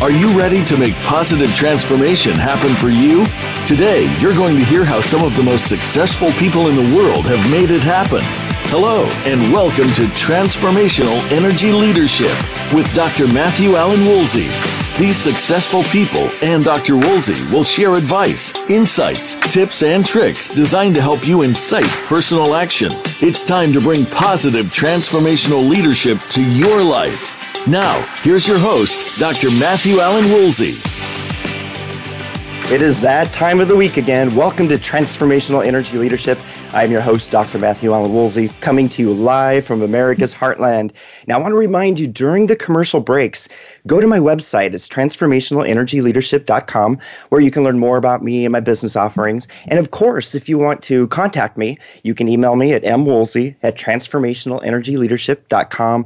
[0.00, 3.26] Are you ready to make positive transformation happen for you?
[3.66, 7.26] Today, you're going to hear how some of the most successful people in the world
[7.26, 8.20] have made it happen.
[8.70, 12.30] Hello, and welcome to Transformational Energy Leadership
[12.72, 13.26] with Dr.
[13.26, 14.46] Matthew Allen Woolsey.
[15.04, 16.96] These successful people and Dr.
[16.96, 22.92] Woolsey will share advice, insights, tips, and tricks designed to help you incite personal action.
[23.20, 27.37] It's time to bring positive transformational leadership to your life.
[27.66, 29.50] Now, here's your host, Dr.
[29.50, 30.76] Matthew Allen Woolsey.
[32.72, 34.36] It is that time of the week again.
[34.36, 36.38] Welcome to Transformational Energy Leadership.
[36.74, 37.58] I'm your host, Dr.
[37.58, 40.92] Matthew Allen Woolsey, coming to you live from America's Heartland.
[41.26, 43.48] Now, I want to remind you during the commercial breaks,
[43.86, 44.74] go to my website.
[44.74, 46.98] It's transformationalenergyleadership.com,
[47.30, 49.48] where you can learn more about me and my business offerings.
[49.68, 53.56] And of course, if you want to contact me, you can email me at mwoolsey
[53.62, 56.04] at transformationalenergyleadership.com.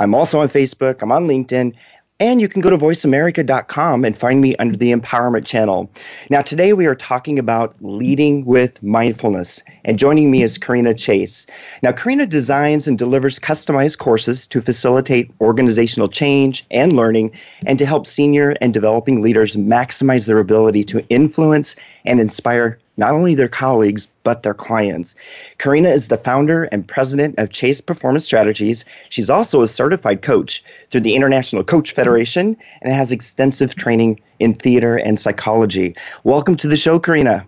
[0.00, 1.74] I'm also on Facebook, I'm on LinkedIn,
[2.20, 5.90] and you can go to voiceamerica.com and find me under the Empowerment channel.
[6.30, 9.62] Now, today we are talking about leading with mindfulness.
[9.84, 11.46] And joining me is Karina Chase.
[11.82, 17.32] Now, Karina designs and delivers customized courses to facilitate organizational change and learning
[17.66, 23.14] and to help senior and developing leaders maximize their ability to influence and inspire not
[23.14, 25.16] only their colleagues, but their clients.
[25.56, 28.84] Karina is the founder and president of Chase Performance Strategies.
[29.08, 34.54] She's also a certified coach through the International Coach Federation and has extensive training in
[34.54, 35.96] theater and psychology.
[36.24, 37.46] Welcome to the show, Karina.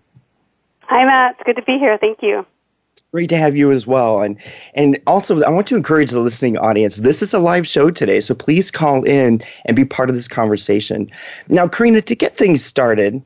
[0.84, 1.32] Hi, Matt.
[1.32, 1.98] It's good to be here.
[1.98, 2.46] Thank you.
[3.12, 4.22] Great to have you as well.
[4.22, 4.38] And
[4.74, 6.96] and also I want to encourage the listening audience.
[6.96, 10.28] This is a live show today, so please call in and be part of this
[10.28, 11.10] conversation.
[11.48, 13.22] Now, Karina, to get things started,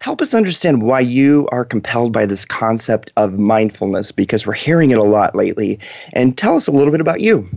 [0.00, 4.90] help us understand why you are compelled by this concept of mindfulness because we're hearing
[4.90, 5.78] it a lot lately.
[6.12, 7.48] And tell us a little bit about you.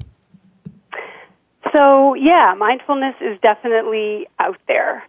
[1.72, 5.04] So, yeah, mindfulness is definitely out there.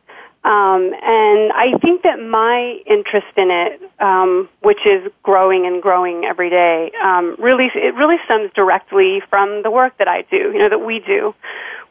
[0.45, 6.27] Um, and I think that my interest in it, um, which is growing and growing
[6.27, 10.59] every day, um, really it really stems directly from the work that I do, you
[10.59, 11.35] know, that we do,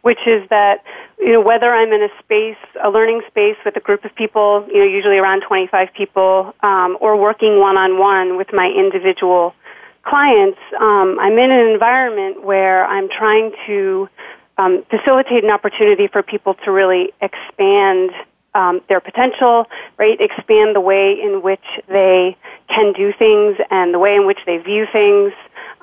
[0.03, 0.83] which is that
[1.19, 4.65] you know whether I'm in a space, a learning space with a group of people,
[4.67, 9.55] you know, usually around 25 people, um, or working one on one with my individual
[10.03, 14.09] clients, um, I'm in an environment where I'm trying to
[14.57, 18.11] um, facilitate an opportunity for people to really expand
[18.53, 20.19] um, their potential, right?
[20.19, 22.37] Expand the way in which they
[22.67, 25.33] can do things and the way in which they view things,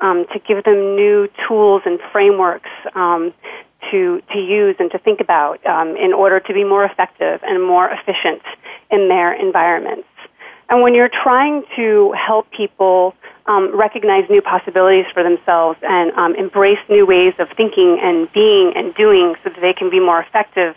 [0.03, 3.33] um, to give them new tools and frameworks um,
[3.91, 7.63] to to use and to think about um, in order to be more effective and
[7.63, 8.43] more efficient
[8.91, 10.09] in their environments.
[10.69, 13.15] And when you're trying to help people
[13.47, 18.73] um, recognize new possibilities for themselves and um, embrace new ways of thinking and being
[18.77, 20.77] and doing so that they can be more effective,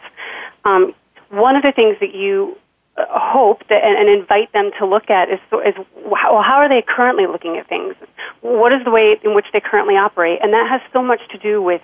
[0.65, 0.95] um,
[1.29, 2.57] one of the things that you
[2.97, 5.75] uh, hope that, and, and invite them to look at is, is
[6.15, 7.95] how, how are they currently looking at things?
[8.41, 10.39] What is the way in which they currently operate?
[10.41, 11.81] And that has so much to do with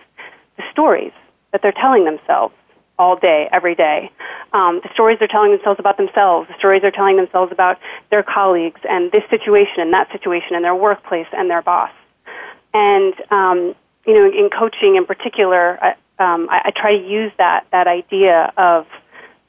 [0.59, 1.13] the stories
[1.51, 2.53] that they're telling themselves
[2.99, 4.11] all day, every day.
[4.51, 7.79] Um, the stories they're telling themselves about themselves, the stories they're telling themselves about
[8.11, 11.91] their colleagues and this situation and that situation and their workplace and their boss.
[12.73, 13.73] And, um,
[14.05, 15.89] you know, in coaching in particular, I,
[16.19, 18.85] um, I, I try to use that, that idea of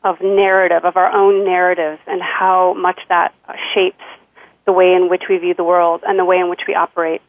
[0.03, 3.34] of narrative, of our own narratives, and how much that
[3.75, 4.03] shapes
[4.65, 7.21] the way in which we view the world and the way in which we operate.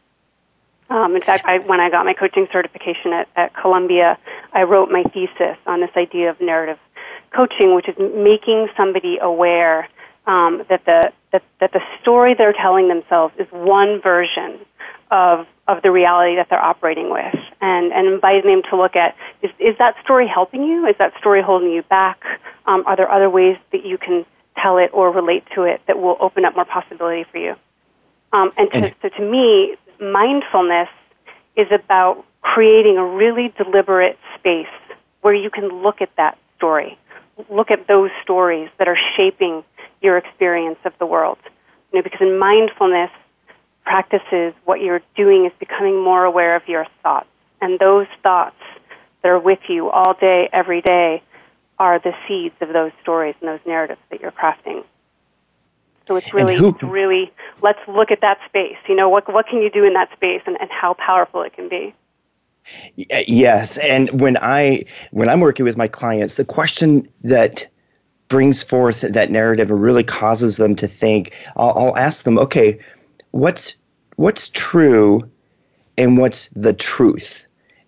[0.92, 4.18] Um, in fact, I, when I got my coaching certification at, at Columbia,
[4.52, 6.78] I wrote my thesis on this idea of narrative
[7.30, 9.88] coaching, which is making somebody aware
[10.26, 14.58] um, that the that, that the story they're telling themselves is one version
[15.10, 19.16] of of the reality that they're operating with and, and inviting them to look at
[19.40, 20.86] is, is that story helping you?
[20.86, 22.22] Is that story holding you back?
[22.66, 24.26] Um, are there other ways that you can
[24.58, 27.56] tell it or relate to it that will open up more possibility for you?
[28.32, 30.88] Um, and to, so to me, mindfulness
[31.56, 34.66] is about creating a really deliberate space
[35.20, 36.98] where you can look at that story,
[37.48, 39.64] look at those stories that are shaping
[40.00, 41.38] your experience of the world.
[41.92, 43.10] You know, because in mindfulness,
[43.84, 47.28] practices, what you're doing is becoming more aware of your thoughts.
[47.60, 48.56] And those thoughts
[49.22, 51.22] that are with you all day, every day,
[51.78, 54.84] are the seeds of those stories and those narratives that you're crafting.
[56.06, 57.32] So it's really, it's really,
[57.62, 58.76] let's look at that space.
[58.88, 61.52] You know, what, what can you do in that space and, and how powerful it
[61.52, 61.94] can be?
[63.10, 67.66] Uh, yes, and when I when I'm working with my clients, the question that
[68.28, 72.78] brings forth that narrative and really causes them to think, I'll, I'll ask them, okay,
[73.32, 73.76] what's
[74.16, 75.28] what's true
[75.98, 77.46] and what's the truth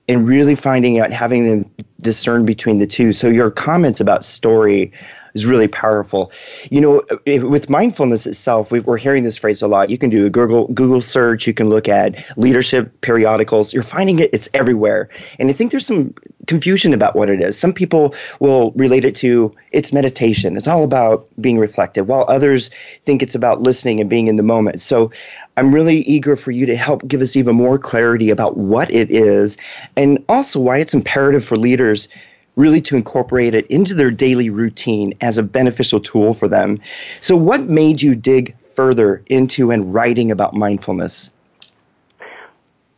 [0.08, 1.70] and really finding out having them
[2.00, 3.12] discern between the two.
[3.12, 4.92] So your comments about story
[5.34, 6.32] is really powerful.
[6.70, 9.90] You know, with mindfulness itself, we, are hearing this phrase a lot.
[9.90, 11.46] You can do a Google Google search.
[11.46, 13.74] You can look at leadership periodicals.
[13.74, 15.08] You're finding it; it's everywhere.
[15.38, 16.14] And I think there's some
[16.46, 17.58] confusion about what it is.
[17.58, 20.56] Some people will relate it to it's meditation.
[20.56, 22.70] It's all about being reflective, while others
[23.04, 24.80] think it's about listening and being in the moment.
[24.80, 25.10] So
[25.56, 29.10] I'm really eager for you to help give us even more clarity about what it
[29.10, 29.56] is
[29.96, 32.08] and also why it's imperative for leaders
[32.56, 36.80] really to incorporate it into their daily routine as a beneficial tool for them.
[37.20, 41.30] So, what made you dig further into and writing about mindfulness?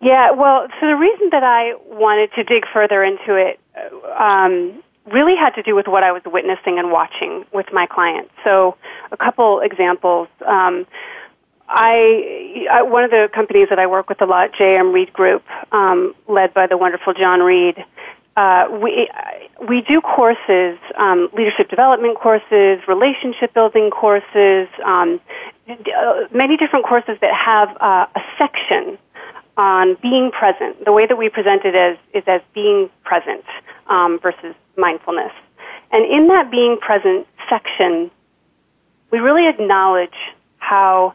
[0.00, 3.58] Yeah, well, so the reason that I wanted to dig further into it
[4.16, 8.30] um, really had to do with what I was witnessing and watching with my clients.
[8.44, 8.76] So,
[9.10, 10.28] a couple examples.
[10.44, 10.86] Um,
[11.68, 15.44] I, I one of the companies that I work with a lot, JM Reed Group,
[15.72, 17.84] um, led by the wonderful John Reed,
[18.36, 19.08] uh, we
[19.66, 25.20] we do courses, um, leadership development courses, relationship building courses, um,
[25.68, 28.98] uh, many different courses that have uh, a section
[29.56, 30.84] on being present.
[30.84, 33.44] The way that we present it as is as being present
[33.86, 35.32] um, versus mindfulness.
[35.90, 38.10] And in that being present section,
[39.10, 40.16] we really acknowledge
[40.58, 41.14] how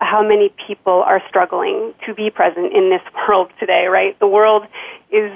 [0.00, 3.86] how many people are struggling to be present in this world today.
[3.86, 4.66] Right, the world
[5.12, 5.30] is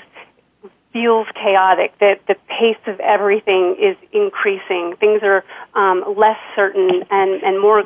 [0.93, 4.97] feels chaotic, that the pace of everything is increasing.
[4.97, 5.45] Things are
[5.75, 7.85] um, less certain and, and more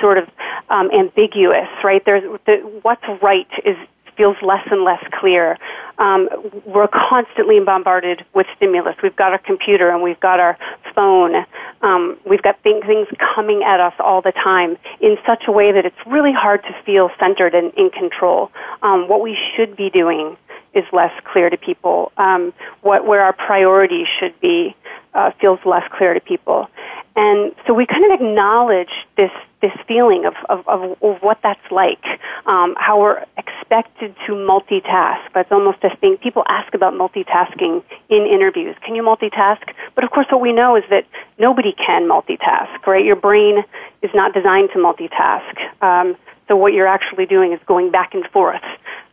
[0.00, 0.28] sort of
[0.70, 2.04] um, ambiguous, right?
[2.04, 3.76] There's the, what's right is
[4.18, 5.56] feels less and less clear.
[5.98, 6.28] Um,
[6.66, 8.96] we're constantly bombarded with stimulus.
[9.02, 10.58] We've got our computer and we've got our
[10.94, 11.46] phone.
[11.82, 15.70] Um, we've got th- things coming at us all the time in such a way
[15.72, 18.50] that it's really hard to feel centered and in control.
[18.82, 20.36] Um, what we should be doing
[20.78, 22.12] is less clear to people.
[22.16, 22.52] Um,
[22.82, 24.74] what where our priorities should be
[25.14, 26.68] uh, feels less clear to people,
[27.16, 31.70] and so we kind of acknowledge this this feeling of of, of, of what that's
[31.70, 32.04] like,
[32.46, 35.20] um, how we're expected to multitask.
[35.34, 36.16] That's almost a thing.
[36.18, 38.76] People ask about multitasking in interviews.
[38.84, 39.74] Can you multitask?
[39.94, 41.06] But of course, what we know is that
[41.38, 42.86] nobody can multitask.
[42.86, 43.04] Right?
[43.04, 43.64] Your brain
[44.02, 45.82] is not designed to multitask.
[45.82, 46.16] Um,
[46.48, 48.64] so what you're actually doing is going back and forth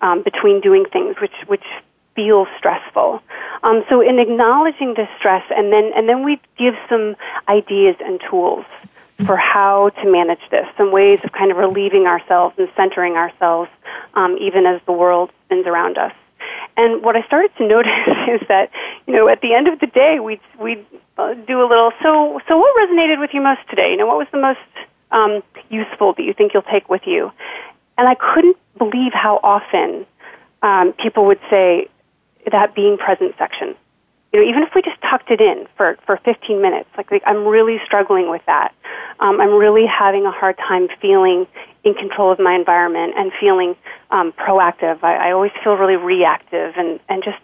[0.01, 1.65] um, between doing things, which which
[2.15, 3.21] feels stressful.
[3.63, 7.15] Um, so in acknowledging this stress, and then and then we give some
[7.47, 8.65] ideas and tools
[9.25, 13.69] for how to manage this, some ways of kind of relieving ourselves and centering ourselves,
[14.15, 16.13] um, even as the world spins around us.
[16.75, 17.91] And what I started to notice
[18.27, 18.71] is that,
[19.07, 20.85] you know, at the end of the day, we we
[21.17, 21.91] uh, do a little.
[22.01, 23.91] So, so what resonated with you most today?
[23.91, 24.59] You know, what was the most
[25.15, 27.31] um, useful that you think you'll take with you?
[27.97, 30.05] And I couldn't believe how often
[30.61, 31.87] um, people would say
[32.51, 33.75] that being present section.
[34.33, 37.23] You know, even if we just tucked it in for, for 15 minutes, like, like
[37.25, 38.75] I'm really struggling with that.
[39.19, 41.47] Um, I'm really having a hard time feeling
[41.85, 43.75] in control of my environment and feeling
[44.11, 45.01] um, proactive.
[45.03, 47.39] I, I always feel really reactive, and, and just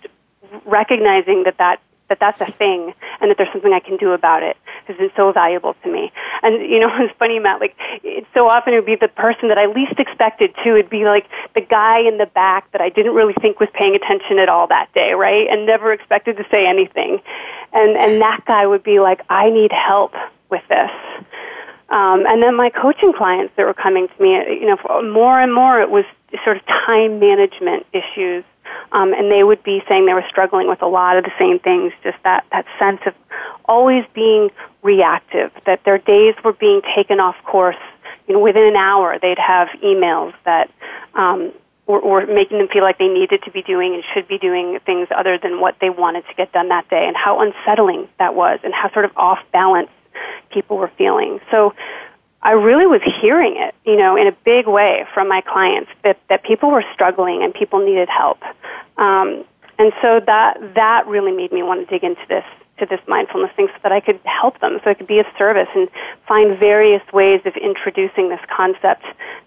[0.66, 1.80] recognizing that, that
[2.12, 5.12] that that's a thing and that there's something I can do about it has been
[5.16, 6.12] so valuable to me.
[6.44, 7.62] And you know, it's funny, Matt.
[7.62, 10.72] Like, it's so often it would be the person that I least expected to.
[10.76, 13.96] It'd be like the guy in the back that I didn't really think was paying
[13.96, 15.48] attention at all that day, right?
[15.50, 17.22] And never expected to say anything.
[17.72, 20.14] And and that guy would be like, I need help
[20.50, 20.92] with this.
[21.90, 25.54] Um, and then my coaching clients that were coming to me, you know, more and
[25.54, 26.06] more it was
[26.44, 28.44] sort of time management issues
[28.92, 31.60] um, and they would be saying they were struggling with a lot of the same
[31.60, 33.14] things, just that, that sense of
[33.66, 34.50] always being
[34.82, 37.76] reactive, that their days were being taken off course.
[38.28, 40.70] You know, within an hour, they'd have emails that
[41.16, 41.52] um,
[41.88, 44.80] were, were making them feel like they needed to be doing and should be doing
[44.86, 48.36] things other than what they wanted to get done that day, and how unsettling that
[48.36, 49.90] was, and how sort of off balance
[50.52, 51.40] people were feeling.
[51.50, 51.74] So
[52.44, 56.20] I really was hearing it, you know, in a big way from my clients that,
[56.30, 58.42] that people were struggling and people needed help.
[58.98, 59.46] Um,
[59.78, 62.46] and so that that really made me want to dig into this
[62.78, 65.28] to this mindfulness thing so that I could help them, so I could be of
[65.38, 65.88] service and
[66.28, 69.06] find various ways of introducing this concept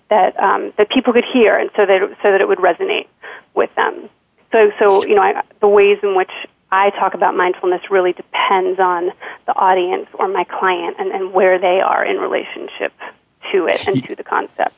[0.08, 3.08] that um, that people could hear, and so that so that it would resonate
[3.54, 4.08] with them.
[4.52, 6.30] So so you know I, the ways in which
[6.74, 9.10] I talk about mindfulness really depends on
[9.46, 12.92] the audience or my client and, and where they are in relationship
[13.52, 14.74] to it and to the concept.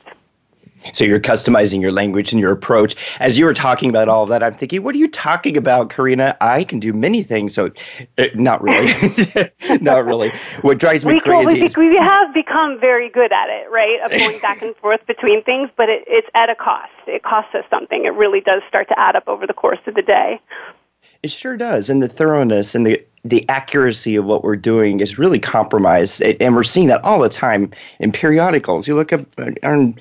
[0.92, 2.94] So you're customizing your language and your approach.
[3.18, 5.90] As you were talking about all of that, I'm thinking, what are you talking about,
[5.90, 6.36] Karina?
[6.40, 7.54] I can do many things.
[7.54, 7.70] So,
[8.18, 8.92] uh, not really,
[9.80, 10.32] not really.
[10.60, 11.64] What drives me we, crazy.
[11.64, 14.00] Is, we have become very good at it, right?
[14.04, 16.92] Of going back and forth between things, but it, it's at a cost.
[17.06, 18.04] It costs us something.
[18.04, 20.40] It really does start to add up over the course of the day
[21.22, 21.90] It sure does.
[21.90, 26.22] And the thoroughness and the the accuracy of what we're doing is really compromised.
[26.22, 28.86] And we're seeing that all the time in periodicals.
[28.86, 29.96] You look up uh, on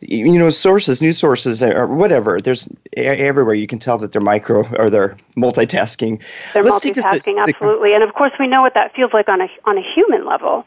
[0.00, 4.66] you know sources news sources or whatever there's everywhere you can tell that they're micro
[4.76, 6.20] or they're multitasking
[6.52, 9.28] they're Let's multitasking this, absolutely the, and of course we know what that feels like
[9.28, 10.66] on a on a human level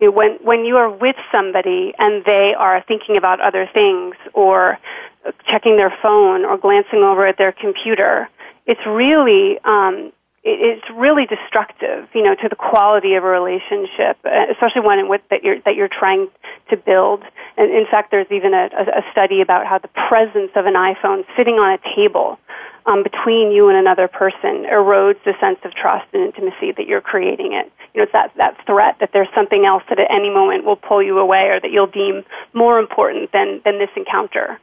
[0.00, 4.16] you know, when when you are with somebody and they are thinking about other things
[4.32, 4.78] or
[5.46, 8.28] checking their phone or glancing over at their computer
[8.68, 10.12] it's really um,
[10.44, 15.20] it's really destructive, you know, to the quality of a relationship, uh, especially one with,
[15.30, 16.28] that you're that you're trying
[16.70, 17.24] to build.
[17.56, 21.24] And in fact, there's even a, a study about how the presence of an iPhone
[21.36, 22.38] sitting on a table
[22.86, 27.00] um, between you and another person erodes the sense of trust and intimacy that you're
[27.00, 27.70] creating it.
[27.92, 30.76] You know, it's that that threat that there's something else that at any moment will
[30.76, 34.60] pull you away, or that you'll deem more important than than this encounter.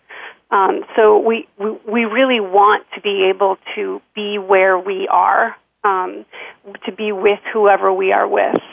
[0.56, 5.54] Um, so we, we we really want to be able to be where we are
[5.84, 6.26] um,
[6.86, 8.64] to be with whoever we are with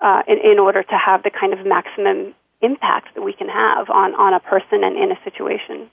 [0.00, 3.90] uh, in, in order to have the kind of maximum impact that we can have
[3.90, 5.90] on, on a person and in a situation.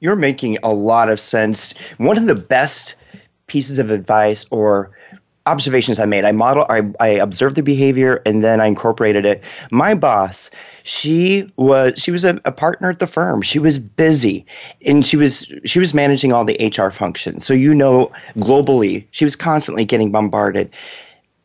[0.00, 1.74] You're making a lot of sense.
[1.98, 2.94] One of the best
[3.48, 4.90] pieces of advice or
[5.48, 6.24] observations I made.
[6.24, 9.42] I model, I, I observed the behavior, and then I incorporated it.
[9.70, 10.50] My boss,
[10.84, 13.42] she was she was a, a, partner at the firm.
[13.42, 14.46] She was busy,
[14.86, 17.44] and she was she was managing all the HR functions.
[17.44, 20.70] So you know, globally, she was constantly getting bombarded.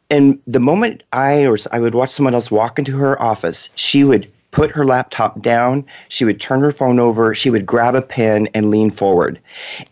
[0.09, 4.03] And the moment I or I would watch someone else walk into her office, she
[4.03, 8.01] would put her laptop down, she would turn her phone over, she would grab a
[8.01, 9.39] pen and lean forward.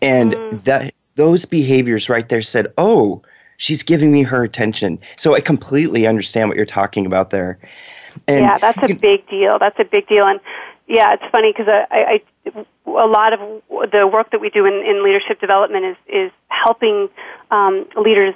[0.02, 0.64] And mm.
[0.66, 3.22] that those behaviors right there said, "Oh,
[3.62, 5.00] she's giving me her attention.
[5.18, 7.60] So I completely understand what you're talking about there.
[8.28, 9.60] And yeah, that's a big deal.
[9.60, 10.26] That's a big deal.
[10.26, 10.40] And
[10.88, 13.40] yeah, it's funny because I, I, a lot of
[13.92, 17.08] the work that we do in, in leadership development is is helping
[17.52, 18.36] um, leaders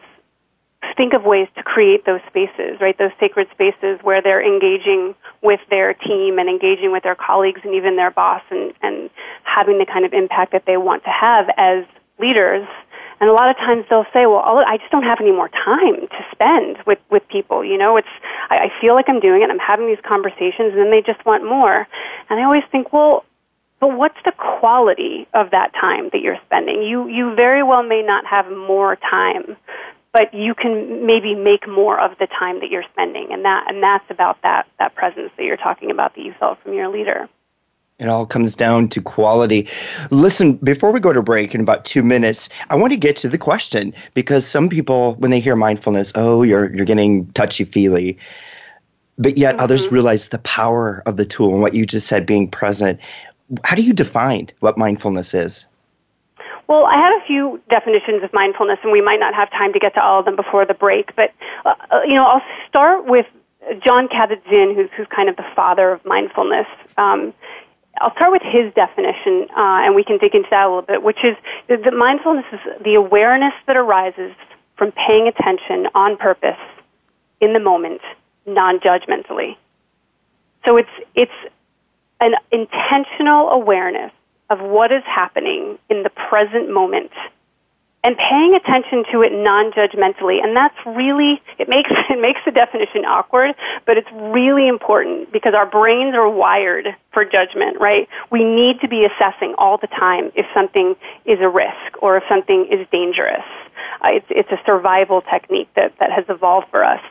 [0.96, 2.96] think of ways to create those spaces, right?
[2.98, 7.74] Those sacred spaces where they're engaging with their team and engaging with their colleagues and
[7.74, 9.10] even their boss and, and
[9.44, 11.84] having the kind of impact that they want to have as
[12.20, 12.68] leaders
[13.20, 15.50] and a lot of times they'll say, well, oh, I just don't have any more
[15.50, 17.64] time to spend with, with people.
[17.64, 18.08] You know, it's,
[18.50, 19.50] I, I feel like I'm doing it.
[19.50, 21.88] I'm having these conversations and then they just want more.
[22.30, 23.26] And I always think, well,
[23.80, 26.84] but what's the quality of that time that you're spending?
[26.84, 29.58] You, you very well may not have more time,
[30.12, 33.32] but you can maybe make more of the time that you're spending.
[33.32, 36.62] And that, and that's about that, that presence that you're talking about that you felt
[36.64, 37.30] from your leader.
[37.98, 39.70] It all comes down to quality.
[40.12, 43.30] Listen, before we go to break in about two minutes, I want to get to
[43.30, 48.18] the question because some people, when they hear mindfulness, oh, you're you're getting touchy feely,
[49.18, 49.64] but yet mm-hmm.
[49.64, 53.00] others realize the power of the tool and what you just said, being present.
[53.64, 55.66] How do you define what mindfulness is?
[56.68, 59.80] Well, I have a few definitions of mindfulness, and we might not have time to
[59.80, 61.16] get to all of them before the break.
[61.16, 61.34] But
[61.64, 63.28] uh, uh you know, I'll start with
[63.82, 66.68] Jon Kabat-Zinn, who's who's kind of the father of mindfulness.
[66.98, 67.34] Um,
[68.02, 71.02] I'll start with his definition, uh, and we can dig into that a little bit,
[71.04, 71.36] which is
[71.68, 74.34] that mindfulness is the awareness that arises
[74.78, 76.60] from paying attention on purpose
[77.40, 78.02] in the moment,
[78.46, 79.56] non-judgmentally.
[80.66, 81.32] So it's, it's
[82.20, 84.12] an intentional awareness
[84.50, 87.12] of what is happening in the present moment
[88.06, 90.42] and paying attention to it non-judgmentally.
[90.42, 95.54] And that's really it makes it makes the definition awkward but it's really important because
[95.54, 98.08] our brains are wired for judgment right?
[98.32, 100.96] We need to be assessing all the time if something
[101.26, 103.44] is a risk or if something is dangerous.
[104.02, 107.02] Uh, it's it's a survival technique that that has evolved for us.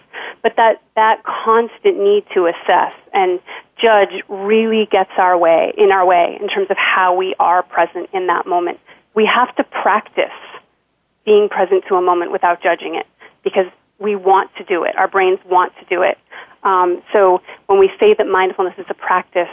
[0.42, 3.40] But that that constant need to assess and
[3.80, 8.08] judge really gets our way in our way in terms of how we are present
[8.12, 8.78] in that moment.
[9.14, 10.30] We have to practice
[11.24, 13.06] being present to a moment without judging it
[13.42, 13.66] because
[13.98, 14.96] we want to do it.
[14.96, 16.18] Our brains want to do it.
[16.62, 19.48] Um, so when we say that mindfulness is a practice,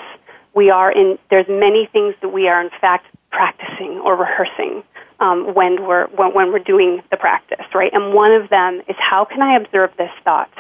[0.54, 4.84] we are in, there's many things that we are in fact practicing or rehearsing
[5.20, 7.94] um, when, we're, when, when we're doing the practice, right?
[7.94, 10.52] And one of them is how can I observe this thought?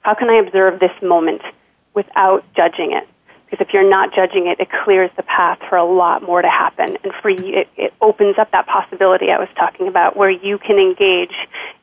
[0.00, 1.42] How can I observe this moment
[1.94, 3.06] without judging it?
[3.50, 6.48] Because if you're not judging it, it clears the path for a lot more to
[6.48, 6.96] happen.
[7.02, 10.58] And for you, it, it opens up that possibility I was talking about where you
[10.58, 11.34] can engage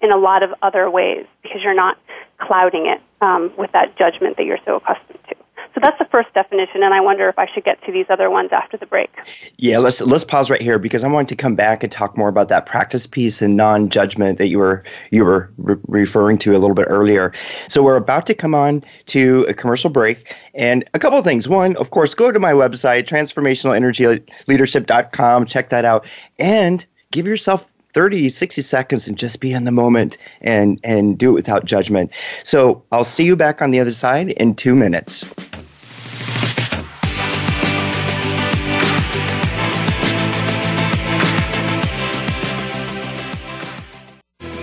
[0.02, 1.98] in a lot of other ways because you're not
[2.38, 5.37] clouding it um, with that judgment that you're so accustomed to.
[5.78, 8.32] So that's the first definition, and I wonder if I should get to these other
[8.32, 9.16] ones after the break.
[9.58, 12.30] Yeah, let's let's pause right here because I want to come back and talk more
[12.30, 16.58] about that practice piece and non-judgment that you were you were re- referring to a
[16.58, 17.32] little bit earlier.
[17.68, 21.48] So we're about to come on to a commercial break, and a couple of things.
[21.48, 26.08] One, of course, go to my website transformationalenergyleadership.com, check that out,
[26.40, 31.30] and give yourself 30, 60 seconds and just be in the moment and, and do
[31.30, 32.10] it without judgment.
[32.44, 35.32] So I'll see you back on the other side in two minutes.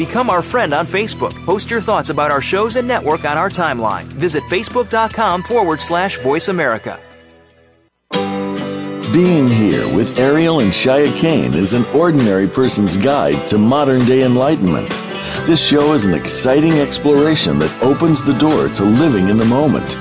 [0.04, 1.32] Become our friend on Facebook.
[1.46, 4.04] Post your thoughts about our shows and network on our timeline.
[4.04, 7.00] Visit facebook.com forward slash voice America.
[9.14, 14.24] Being Here with Ariel and Shya Kane is an ordinary person's guide to modern day
[14.24, 14.90] enlightenment.
[15.46, 19.96] This show is an exciting exploration that opens the door to living in the moment.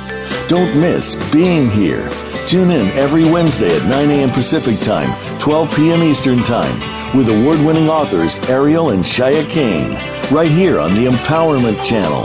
[0.49, 2.09] Don't miss Being Here.
[2.45, 4.29] Tune in every Wednesday at 9 a.m.
[4.29, 5.09] Pacific Time,
[5.39, 6.03] 12 p.m.
[6.03, 6.79] Eastern Time
[7.17, 9.93] with award winning authors Ariel and Shya Kane,
[10.35, 12.23] right here on the Empowerment Channel.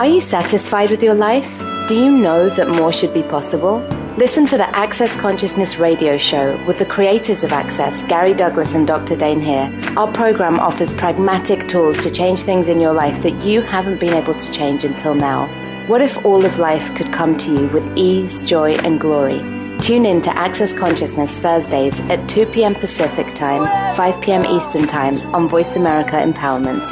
[0.00, 1.58] Are you satisfied with your life?
[1.88, 3.78] Do you know that more should be possible?
[4.16, 8.86] Listen for the Access Consciousness radio show with the creators of Access, Gary Douglas and
[8.86, 9.16] Dr.
[9.16, 9.76] Dain Heer.
[9.96, 14.14] Our program offers pragmatic tools to change things in your life that you haven't been
[14.14, 15.46] able to change until now.
[15.86, 19.36] What if all of life could come to you with ease, joy, and glory?
[19.80, 22.74] Tune in to Access Consciousness Thursdays at 2 p.m.
[22.74, 24.46] Pacific Time, 5 p.m.
[24.46, 26.86] Eastern Time on Voice America Empowerment.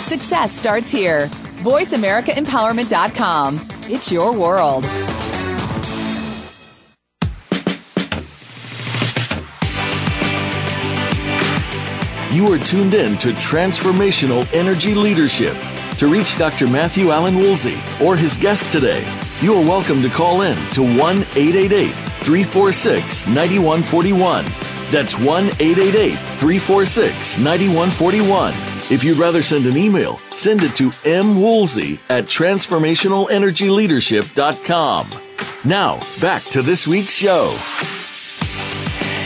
[0.00, 1.26] Success starts here.
[1.60, 3.60] VoiceAmericaEmpowerment.com.
[3.90, 4.86] It's your world.
[12.32, 15.54] You are tuned in to Transformational Energy Leadership.
[15.98, 16.66] To reach Dr.
[16.66, 19.04] Matthew Allen Woolsey or his guest today,
[19.42, 24.46] you are welcome to call in to 1 888 346 9141.
[24.90, 28.54] That's 1 888 346 9141.
[28.90, 35.10] If you'd rather send an email, send it to mwoolsey at transformationalenergyleadership.com.
[35.66, 37.54] Now, back to this week's show.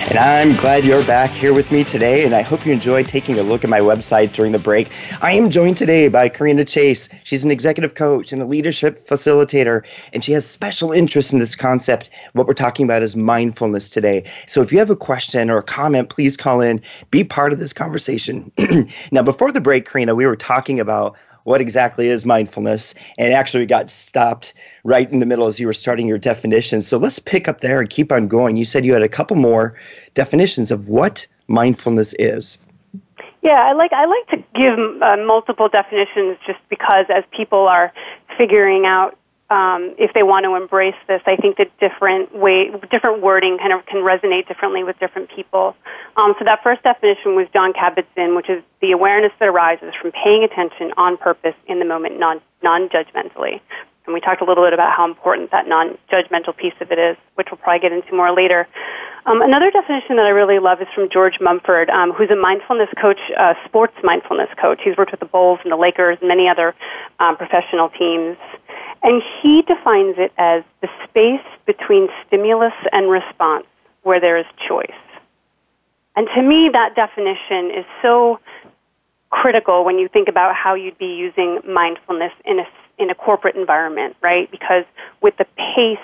[0.08, 3.40] And I'm glad you're back here with me today, and I hope you enjoyed taking
[3.40, 4.88] a look at my website during the break.
[5.20, 7.08] I am joined today by Karina Chase.
[7.24, 11.56] She's an executive coach and a leadership facilitator, and she has special interest in this
[11.56, 12.08] concept.
[12.34, 14.22] What we're talking about is mindfulness today.
[14.46, 17.58] So if you have a question or a comment, please call in, be part of
[17.58, 18.52] this conversation.
[19.10, 21.16] now, before the break, Karina, we were talking about
[21.46, 22.92] what exactly is mindfulness?
[23.18, 26.80] And actually, we got stopped right in the middle as you were starting your definition.
[26.80, 28.56] So let's pick up there and keep on going.
[28.56, 29.74] You said you had a couple more
[30.14, 32.58] definitions of what mindfulness is.
[33.42, 37.92] Yeah, I like I like to give uh, multiple definitions just because as people are
[38.36, 39.16] figuring out
[39.48, 43.72] um, if they want to embrace this, I think that different way, different wording kind
[43.72, 45.76] of can resonate differently with different people.
[46.16, 50.10] Um, so that first definition was Jon Kabat-Zinn, which is the awareness that arises from
[50.12, 53.60] paying attention on purpose in the moment, non non-judgmentally.
[54.06, 57.16] And we talked a little bit about how important that non-judgmental piece of it is,
[57.34, 58.66] which we'll probably get into more later.
[59.26, 62.88] Um, another definition that I really love is from George Mumford, um, who's a mindfulness
[63.00, 64.80] coach, uh, sports mindfulness coach.
[64.84, 66.74] He's worked with the Bulls and the Lakers and many other
[67.18, 68.36] um, professional teams.
[69.06, 73.64] And he defines it as the space between stimulus and response
[74.02, 74.90] where there is choice.
[76.16, 78.40] And to me, that definition is so
[79.30, 82.66] critical when you think about how you'd be using mindfulness in a,
[82.98, 84.50] in a corporate environment, right?
[84.50, 84.84] Because
[85.20, 85.98] with the pace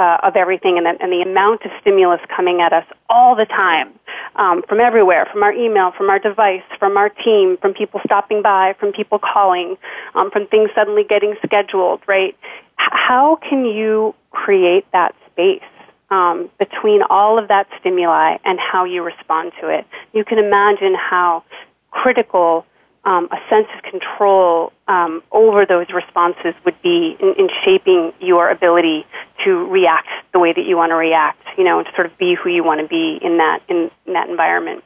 [0.00, 3.44] uh, of everything and the, and the amount of stimulus coming at us all the
[3.44, 3.92] time
[4.36, 8.40] um, from everywhere, from our email, from our device, from our team, from people stopping
[8.40, 9.76] by, from people calling,
[10.14, 12.34] um, from things suddenly getting scheduled, right?
[12.76, 15.62] How can you create that space
[16.10, 19.86] um, between all of that stimuli and how you respond to it.
[20.12, 21.44] You can imagine how
[21.92, 22.66] critical
[23.04, 28.50] um, a sense of control um, over those responses would be in, in, shaping your
[28.50, 29.06] ability
[29.44, 32.16] to react the way that you want to react, you know, and to sort of
[32.18, 34.84] be who you want to be in that in, in that environment.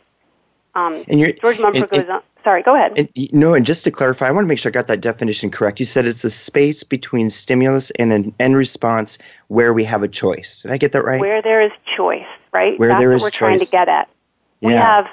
[0.74, 2.22] Um, and George Mumford goes on.
[2.42, 2.92] Sorry, go ahead.
[2.98, 5.50] And, no, and just to clarify, I want to make sure I got that definition
[5.50, 5.80] correct.
[5.80, 9.16] You said it's a space between stimulus and an end response
[9.48, 10.60] where we have a choice.
[10.60, 11.20] Did I get that right?
[11.20, 12.78] Where there is choice, right?
[12.78, 13.38] Where That's there what is we're choice.
[13.38, 14.08] trying to get at.
[14.60, 14.68] Yeah.
[14.68, 15.10] We have a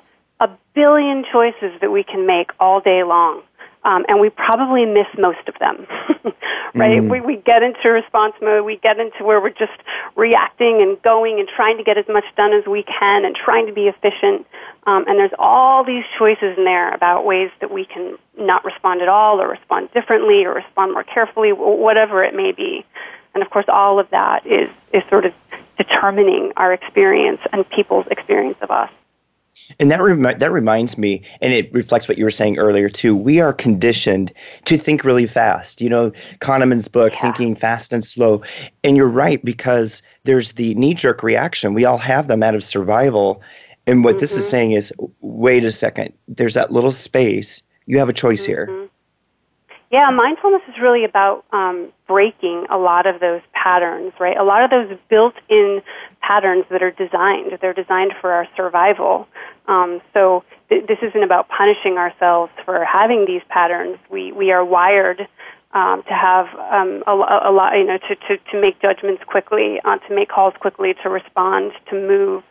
[0.74, 3.42] billion choices that we can make all day long.
[3.84, 5.88] Um, and we probably miss most of them,
[6.76, 7.02] right?
[7.02, 7.10] Mm.
[7.10, 9.72] We, we get into response mode, we get into where we're just
[10.16, 13.66] reacting and going and trying to get as much done as we can and trying
[13.66, 14.46] to be efficient.
[14.86, 19.02] Um, and there's all these choices in there about ways that we can not respond
[19.02, 22.86] at all or respond differently or respond more carefully, whatever it may be.
[23.34, 25.34] And of course, all of that is, is sort of
[25.78, 28.92] determining our experience and people's experience of us.
[29.80, 33.16] And that remi- that reminds me, and it reflects what you were saying earlier too.
[33.16, 34.32] We are conditioned
[34.66, 35.82] to think really fast.
[35.82, 37.22] You know, Kahneman's book, Yeah.
[37.22, 38.42] Thinking Fast and Slow.
[38.84, 41.74] And you're right because there's the knee jerk reaction.
[41.74, 43.42] We all have them out of survival.
[43.88, 46.14] And what this is saying is, wait a second.
[46.28, 47.64] There's that little space.
[47.88, 48.70] You have a choice here.
[49.92, 54.38] Yeah, mindfulness is really about um, breaking a lot of those patterns, right?
[54.38, 55.82] A lot of those built-in
[56.32, 57.58] patterns that are designed.
[57.62, 59.28] They're designed for our survival.
[59.68, 63.98] Um, so th- this isn't about punishing ourselves for having these patterns.
[64.10, 65.20] We we are wired
[65.74, 67.14] um, to have um, a,
[67.50, 70.94] a lot, you know, to, to, to make judgments quickly, uh, to make calls quickly,
[71.04, 72.44] to respond, to move.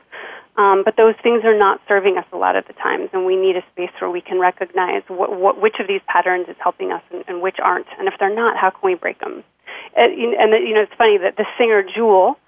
[0.56, 3.36] Um, but those things are not serving us a lot of the times, and we
[3.36, 6.92] need a space where we can recognize what, what, which of these patterns is helping
[6.92, 7.90] us and, and which aren't.
[7.98, 9.42] And if they're not, how can we break them?
[9.96, 10.12] And,
[10.42, 12.38] and you know, it's funny that the singer Jewel,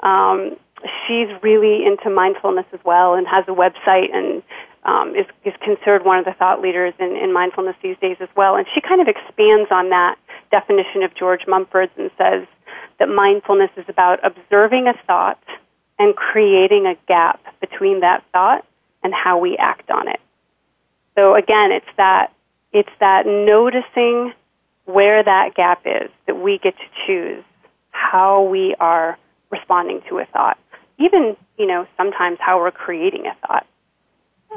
[0.00, 0.56] um,
[1.06, 4.42] she's really into mindfulness as well, and has a website and
[4.84, 8.28] um, is, is considered one of the thought leaders in, in mindfulness these days as
[8.36, 8.56] well.
[8.56, 10.18] And she kind of expands on that
[10.50, 12.46] definition of George Mumford's and says
[12.98, 15.42] that mindfulness is about observing a thought
[15.98, 18.66] and creating a gap between that thought
[19.02, 20.20] and how we act on it.
[21.14, 22.32] So again, it's that
[22.72, 24.32] it's that noticing
[24.86, 27.44] where that gap is that we get to choose
[27.90, 29.18] how we are
[29.50, 30.58] responding to a thought.
[31.02, 33.66] Even, you know, sometimes how we're creating a thought.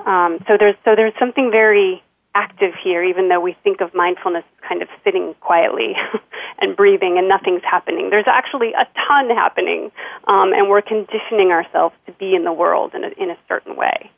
[0.06, 2.04] Um, so there's so there's something very
[2.36, 5.96] active here, even though we think of mindfulness as kind of sitting quietly
[6.60, 8.10] and breathing and nothing's happening.
[8.10, 9.92] There's actually a ton happening,
[10.28, 13.76] um, and we're conditioning ourselves to be in the world in a, in a certain
[13.78, 14.12] way.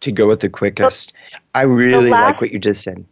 [0.00, 1.12] To go with the quickest.
[1.54, 3.04] I really last- like what you just said.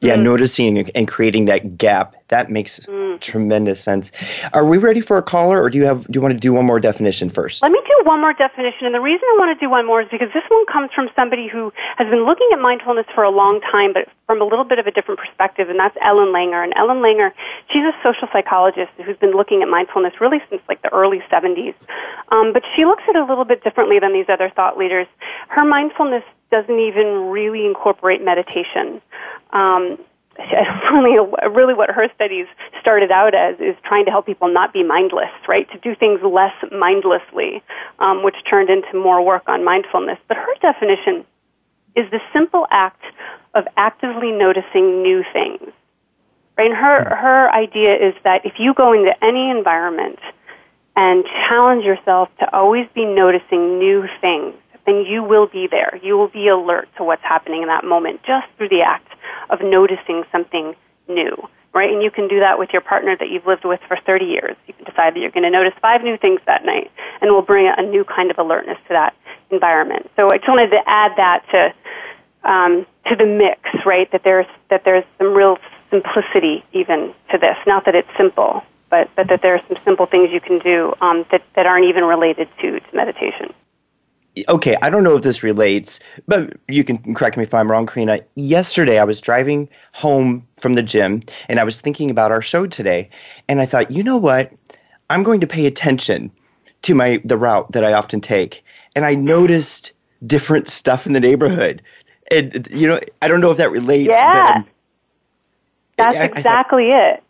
[0.00, 0.22] Yeah, Mm.
[0.22, 2.16] noticing and- creating that gap.
[2.28, 3.01] That makes Mm.
[3.22, 4.12] Tremendous sense.
[4.52, 6.52] Are we ready for a caller or do you have do you want to do
[6.52, 7.62] one more definition first?
[7.62, 10.02] Let me do one more definition, and the reason I want to do one more
[10.02, 13.30] is because this one comes from somebody who has been looking at mindfulness for a
[13.30, 16.64] long time, but from a little bit of a different perspective, and that's Ellen Langer.
[16.64, 17.32] And Ellen Langer,
[17.70, 21.74] she's a social psychologist who's been looking at mindfulness really since like the early 70s.
[22.30, 25.06] Um, but she looks at it a little bit differently than these other thought leaders.
[25.48, 29.00] Her mindfulness doesn't even really incorporate meditation.
[29.52, 29.98] Um,
[30.92, 32.46] really, really what her studies
[32.80, 35.70] started out as is trying to help people not be mindless, right?
[35.70, 37.62] To do things less mindlessly,
[37.98, 40.18] um, which turned into more work on mindfulness.
[40.28, 41.24] But her definition
[41.94, 43.02] is the simple act
[43.54, 45.70] of actively noticing new things.
[46.56, 46.70] Right?
[46.70, 50.18] And her, her idea is that if you go into any environment
[50.96, 54.54] and challenge yourself to always be noticing new things,
[54.86, 55.98] then you will be there.
[56.02, 59.08] You will be alert to what's happening in that moment just through the act
[59.50, 60.74] of noticing something
[61.08, 61.48] new.
[61.72, 61.90] Right?
[61.90, 64.56] And you can do that with your partner that you've lived with for 30 years.
[64.66, 66.90] You can decide that you're going to notice five new things that night,
[67.22, 69.16] and will bring a new kind of alertness to that
[69.48, 70.10] environment.
[70.16, 71.74] So I just wanted to add that to
[72.44, 74.10] um, to the mix, right?
[74.12, 75.58] That there's that there's some real
[75.90, 77.56] simplicity even to this.
[77.66, 80.94] Not that it's simple, but but that there are some simple things you can do
[81.00, 83.54] um, that that aren't even related to, to meditation.
[84.48, 87.86] Okay, I don't know if this relates, but you can correct me if I'm wrong,
[87.86, 88.20] Karina.
[88.34, 92.66] Yesterday, I was driving home from the gym and I was thinking about our show
[92.66, 93.10] today,
[93.48, 94.50] and I thought, you know what?
[95.10, 96.30] I'm going to pay attention
[96.82, 98.64] to my the route that I often take,
[98.96, 99.92] and I noticed
[100.26, 101.82] different stuff in the neighborhood.
[102.30, 104.16] And you know, I don't know if that relates.
[104.16, 104.62] Yeah.
[105.98, 107.22] That's I- I thought- exactly it.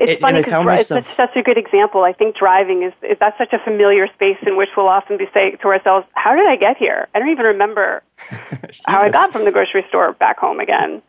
[0.00, 2.04] It's funny because it's such, a good example.
[2.04, 5.28] I think driving is, is that's such a familiar space in which we'll often be
[5.34, 7.08] saying to ourselves, "How did I get here?
[7.14, 8.02] I don't even remember
[8.86, 11.02] how I got from the grocery store back home again."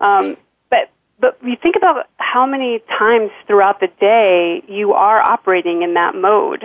[0.00, 0.36] Um,
[0.70, 5.94] but but you think about how many times throughout the day you are operating in
[5.94, 6.64] that mode.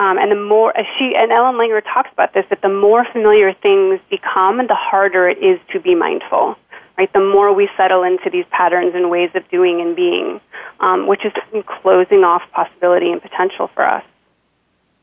[0.00, 3.04] Um, and the more as she and Ellen Langer talks about this, that the more
[3.04, 6.56] familiar things become, the harder it is to be mindful.
[6.98, 10.40] Right, the more we settle into these patterns and ways of doing and being,
[10.80, 11.32] um, which is
[11.80, 14.02] closing off possibility and potential for us.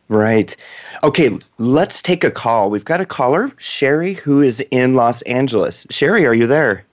[0.10, 0.54] Right.
[1.04, 2.70] Okay, let's take a call.
[2.70, 5.88] We've got a caller, Sherry, who is in Los Angeles.
[5.90, 6.86] Sherry, are you there?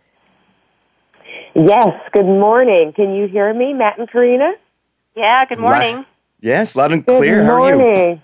[1.54, 2.92] Yes, good morning.
[2.92, 4.54] Can you hear me, Matt and Karina?
[5.16, 5.44] Yeah.
[5.44, 6.06] Good morning.
[6.40, 7.44] Yes, loud and Good clear.
[7.44, 8.20] How are you?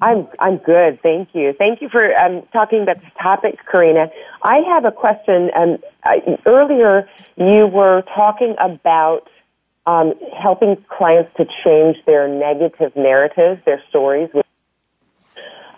[0.00, 1.52] I'm I'm good, thank you.
[1.52, 4.10] Thank you for um, talking about this topic, Karina.
[4.42, 5.50] I have a question.
[5.54, 9.28] Um, I, earlier, you were talking about
[9.86, 14.30] um, helping clients to change their negative narratives, their stories.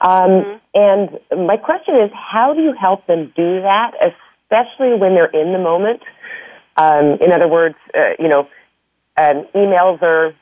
[0.02, 5.26] Um, And my question is, how do you help them do that, especially when they're
[5.26, 6.02] in the moment?
[6.76, 8.48] Um, in other words, uh, you know,
[9.16, 10.34] um, emails are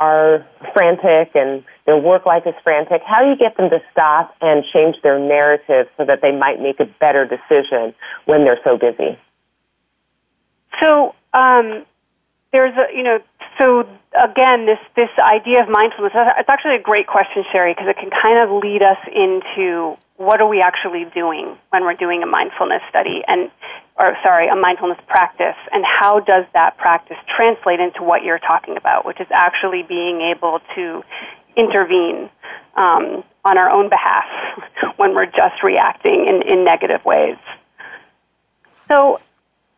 [0.00, 4.34] are frantic and their work life is frantic, how do you get them to stop
[4.40, 7.94] and change their narrative so that they might make a better decision
[8.24, 9.18] when they're so busy?
[10.80, 11.84] So um,
[12.54, 13.18] there's a you know
[13.58, 13.86] so
[14.22, 18.10] again this this idea of mindfulness it's actually a great question Sherry because it can
[18.10, 22.80] kind of lead us into what are we actually doing when we're doing a mindfulness
[22.88, 23.50] study and
[23.98, 28.76] or sorry a mindfulness practice and how does that practice translate into what you're talking
[28.76, 31.02] about which is actually being able to
[31.56, 32.30] intervene
[32.76, 34.24] um, on our own behalf
[34.96, 37.36] when we're just reacting in, in negative ways
[38.88, 39.20] so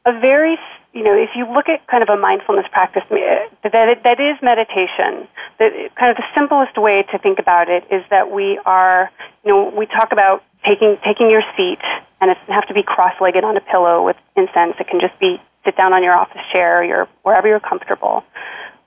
[0.05, 0.59] a very
[0.97, 5.29] you know, if you look at kind of a mindfulness practice that that is meditation,
[5.59, 9.11] that kind of the simplest way to think about it is that we are,
[9.45, 11.81] you know, we talk about taking taking your seat,
[12.23, 14.77] and it doesn't have to be cross-legged on a pillow with incense.
[14.81, 18.25] It can just be sit down on your office chair, or your wherever you're comfortable,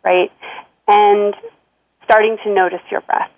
[0.03, 0.31] right?
[0.87, 1.35] And
[2.09, 3.29] starting to notice your breath.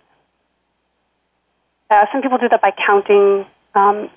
[1.89, 3.45] Uh, some people do that by counting.
[3.75, 4.09] Um,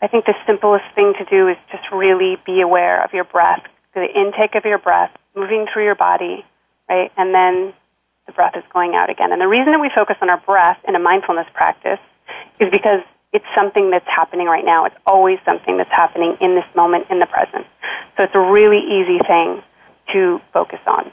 [0.00, 3.62] I think the simplest thing to do is just really be aware of your breath
[3.94, 6.44] the intake of your breath moving through your body,
[6.88, 7.12] right?
[7.16, 7.72] And then
[8.26, 9.32] the breath is going out again.
[9.32, 12.00] And the reason that we focus on our breath in a mindfulness practice
[12.60, 13.00] is because
[13.32, 14.84] it's something that's happening right now.
[14.84, 17.66] It's always something that's happening in this moment, in the present.
[18.16, 19.62] So it's a really easy thing
[20.12, 21.12] to focus on.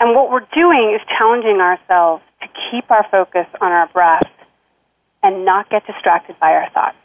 [0.00, 4.28] And what we're doing is challenging ourselves to keep our focus on our breath
[5.22, 6.96] and not get distracted by our thoughts.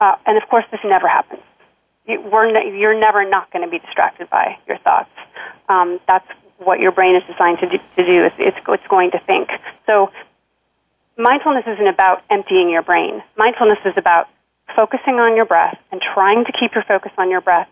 [0.00, 1.42] Uh, and of course, this never happens
[2.06, 5.10] we're ne- you're never not going to be distracted by your thoughts.
[5.68, 6.26] Um, that's
[6.58, 7.78] what your brain is designed to do.
[7.96, 8.22] To do.
[8.24, 9.48] It's, it's, it's going to think.
[9.86, 10.10] So
[11.16, 13.22] mindfulness isn't about emptying your brain.
[13.36, 14.28] Mindfulness is about
[14.74, 17.68] focusing on your breath and trying to keep your focus on your breath,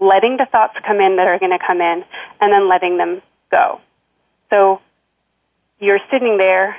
[0.00, 2.04] letting the thoughts come in that are going to come in,
[2.40, 3.80] and then letting them go.
[4.50, 4.80] So
[5.78, 6.78] you're sitting there,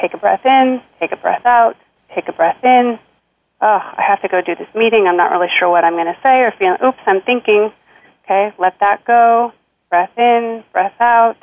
[0.00, 1.76] take a breath in, take a breath out,
[2.14, 2.98] take a breath in,
[3.60, 5.06] oh, I have to go do this meeting.
[5.06, 7.72] I'm not really sure what I'm going to say, or feeling, oops, I'm thinking.
[8.24, 9.52] Okay, let that go.
[9.88, 11.36] Breath in, breath out.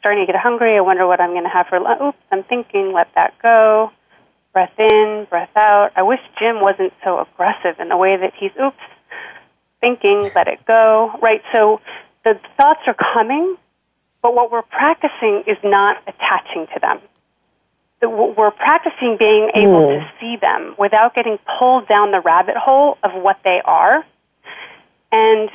[0.00, 0.76] Starting to get hungry.
[0.76, 2.00] I wonder what I'm going to have for lunch.
[2.02, 2.92] Oops, I'm thinking.
[2.92, 3.92] Let that go.
[4.52, 5.92] Breath in, breath out.
[5.94, 8.76] I wish Jim wasn't so aggressive in the way that he's, oops,
[9.80, 10.30] thinking.
[10.34, 11.16] Let it go.
[11.22, 11.42] Right.
[11.52, 11.80] So
[12.24, 13.56] the thoughts are coming,
[14.22, 17.00] but what we're practicing is not attaching to them
[18.08, 20.00] we're practicing being able mm.
[20.00, 24.04] to see them without getting pulled down the rabbit hole of what they are.
[25.12, 25.50] And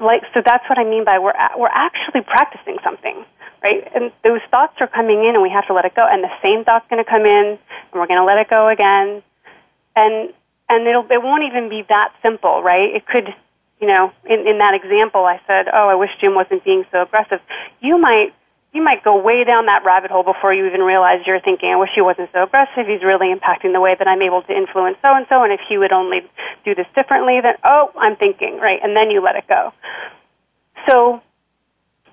[0.00, 3.24] like, so that's what I mean by we're, we're actually practicing something,
[3.62, 3.88] right?
[3.94, 6.06] And those thoughts are coming in and we have to let it go.
[6.06, 7.58] And the same thought's going to come in and
[7.92, 9.22] we're going to let it go again.
[9.94, 10.32] And,
[10.68, 12.94] and it'll, it won't even be that simple, right?
[12.94, 13.32] It could,
[13.80, 17.02] you know, in, in that example, I said, oh, I wish Jim wasn't being so
[17.02, 17.40] aggressive.
[17.80, 18.34] You might
[18.72, 21.76] you might go way down that rabbit hole before you even realize you're thinking, I
[21.76, 22.86] wish he wasn't so aggressive.
[22.86, 25.42] He's really impacting the way that I'm able to influence so and so.
[25.42, 26.20] And if he would only
[26.62, 28.78] do this differently, then, oh, I'm thinking, right?
[28.82, 29.72] And then you let it go.
[30.86, 31.22] So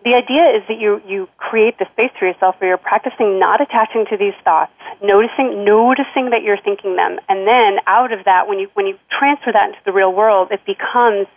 [0.03, 3.61] the idea is that you, you create the space for yourself where you're practicing not
[3.61, 7.19] attaching to these thoughts, noticing, noticing that you're thinking them.
[7.29, 10.51] And then out of that, when you, when you transfer that into the real world,
[10.51, 11.27] it becomes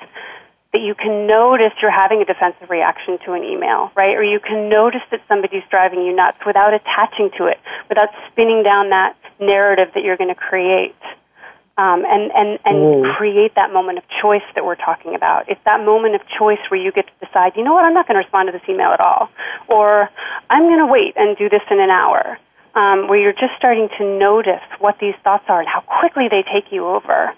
[0.72, 4.16] that you can notice you're having a defensive reaction to an email, right?
[4.16, 8.62] Or you can notice that somebody's driving you nuts without attaching to it, without spinning
[8.62, 10.94] down that narrative that you're going to create.
[11.78, 13.16] Um, and and, and mm.
[13.16, 15.46] create that moment of choice that we're talking about.
[15.48, 18.08] It's that moment of choice where you get to decide, you know what, I'm not
[18.08, 19.28] going to respond to this email at all,
[19.68, 20.08] or
[20.48, 22.38] I'm going to wait and do this in an hour.
[22.74, 26.42] Um, where you're just starting to notice what these thoughts are and how quickly they
[26.42, 27.32] take you over.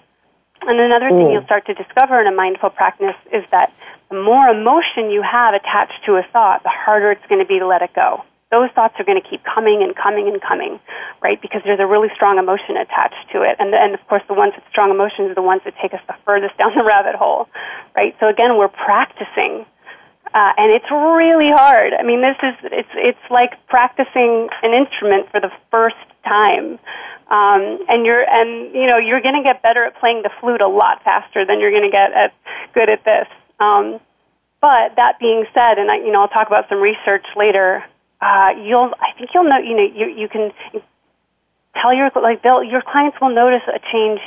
[0.63, 1.33] And another thing mm.
[1.33, 3.73] you'll start to discover in a mindful practice is that
[4.09, 7.59] the more emotion you have attached to a thought, the harder it's going to be
[7.59, 8.23] to let it go.
[8.51, 10.79] Those thoughts are going to keep coming and coming and coming,
[11.21, 11.39] right?
[11.41, 13.55] Because there's a really strong emotion attached to it.
[13.59, 16.01] And, and of course, the ones with strong emotions are the ones that take us
[16.07, 17.47] the furthest down the rabbit hole,
[17.95, 18.15] right?
[18.19, 19.65] So again, we're practicing.
[20.33, 21.93] Uh, and it's really hard.
[21.93, 26.79] I mean, this is, it's, it's like practicing an instrument for the first time.
[27.29, 30.61] Um, and you're and you know you're going to get better at playing the flute
[30.61, 32.33] a lot faster than you're going to get at
[32.73, 33.27] good at this.
[33.59, 33.99] Um,
[34.61, 37.83] but that being said, and I, you know I'll talk about some research later.
[38.21, 40.51] Uh, you'll I think you'll know you know you you can
[41.81, 44.19] tell your like they'll your clients will notice a change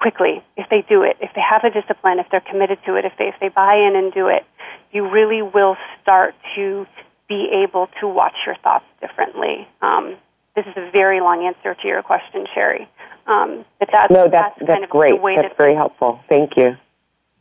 [0.00, 3.04] quickly if they do it if they have a discipline if they're committed to it
[3.04, 4.44] if they if they buy in and do it
[4.92, 6.86] you really will start to
[7.28, 10.16] be able to watch your thoughts differently um,
[10.56, 12.88] this is a very long answer to your question, Sherry.
[13.26, 15.20] Um, but that's, no, that's, that's, that's great.
[15.36, 16.20] that's very helpful.
[16.28, 16.76] Thank you.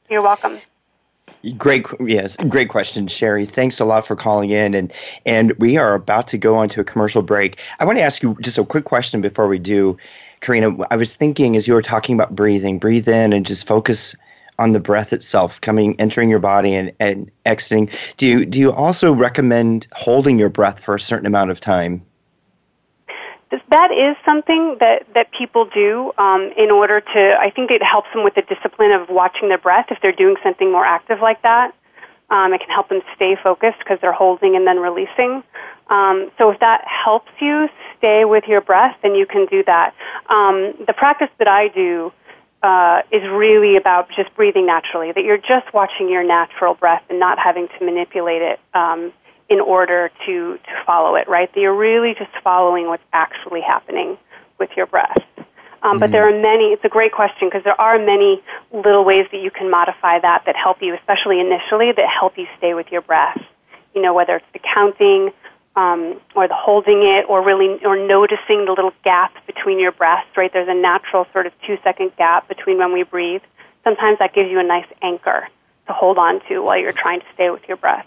[0.10, 0.62] You're welcome.
[1.58, 3.46] Great, yes, great question, Sherry.
[3.46, 4.92] Thanks a lot for calling in, and
[5.26, 7.62] and we are about to go on to a commercial break.
[7.80, 9.98] I want to ask you just a quick question before we do,
[10.42, 10.76] Karina.
[10.92, 14.18] I was thinking as you were talking about breathing, breathe in and just focus
[14.58, 17.90] on the breath itself, coming, entering your body and, and exiting.
[18.18, 22.06] Do you do you also recommend holding your breath for a certain amount of time?
[23.72, 28.08] That is something that, that people do um, in order to, I think it helps
[28.14, 31.42] them with the discipline of watching their breath if they're doing something more active like
[31.42, 31.74] that.
[32.30, 35.44] Um, it can help them stay focused because they're holding and then releasing.
[35.90, 39.96] Um, so if that helps you stay with your breath, then you can do that.
[40.28, 42.14] Um, the practice that I do
[42.62, 47.20] uh, is really about just breathing naturally, that you're just watching your natural breath and
[47.20, 49.12] not having to manipulate it um,
[49.50, 51.52] in order to, to follow it, right?
[51.54, 54.18] That you're really just following what's actually happening
[54.60, 55.18] with your breath.
[55.82, 56.00] Um, mm-hmm.
[56.00, 59.42] But there are many, it's a great question because there are many little ways that
[59.42, 63.02] you can modify that that help you, especially initially, that help you stay with your
[63.02, 63.42] breath.
[63.96, 65.32] You know, whether it's the counting
[65.76, 70.30] um, or the holding it or really, or noticing the little gaps between your breaths,
[70.38, 70.52] right?
[70.52, 73.42] There's a natural sort of two second gap between when we breathe.
[73.84, 75.48] Sometimes that gives you a nice anchor
[75.88, 78.06] to hold on to while you're trying to stay with your breath.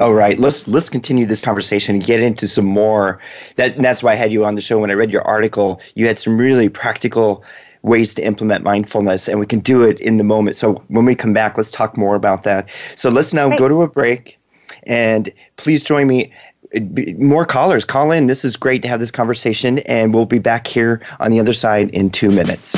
[0.00, 3.20] All right, let's let's continue this conversation and get into some more.
[3.56, 4.80] That that's why I had you on the show.
[4.80, 7.44] When I read your article, you had some really practical
[7.82, 10.56] ways to implement mindfulness, and we can do it in the moment.
[10.56, 12.68] So when we come back, let's talk more about that.
[12.96, 13.58] So let's now Great.
[13.60, 14.36] go to a break,
[14.84, 16.32] and please join me.
[17.18, 18.26] More callers, call in.
[18.26, 21.52] This is great to have this conversation, and we'll be back here on the other
[21.52, 22.74] side in two minutes.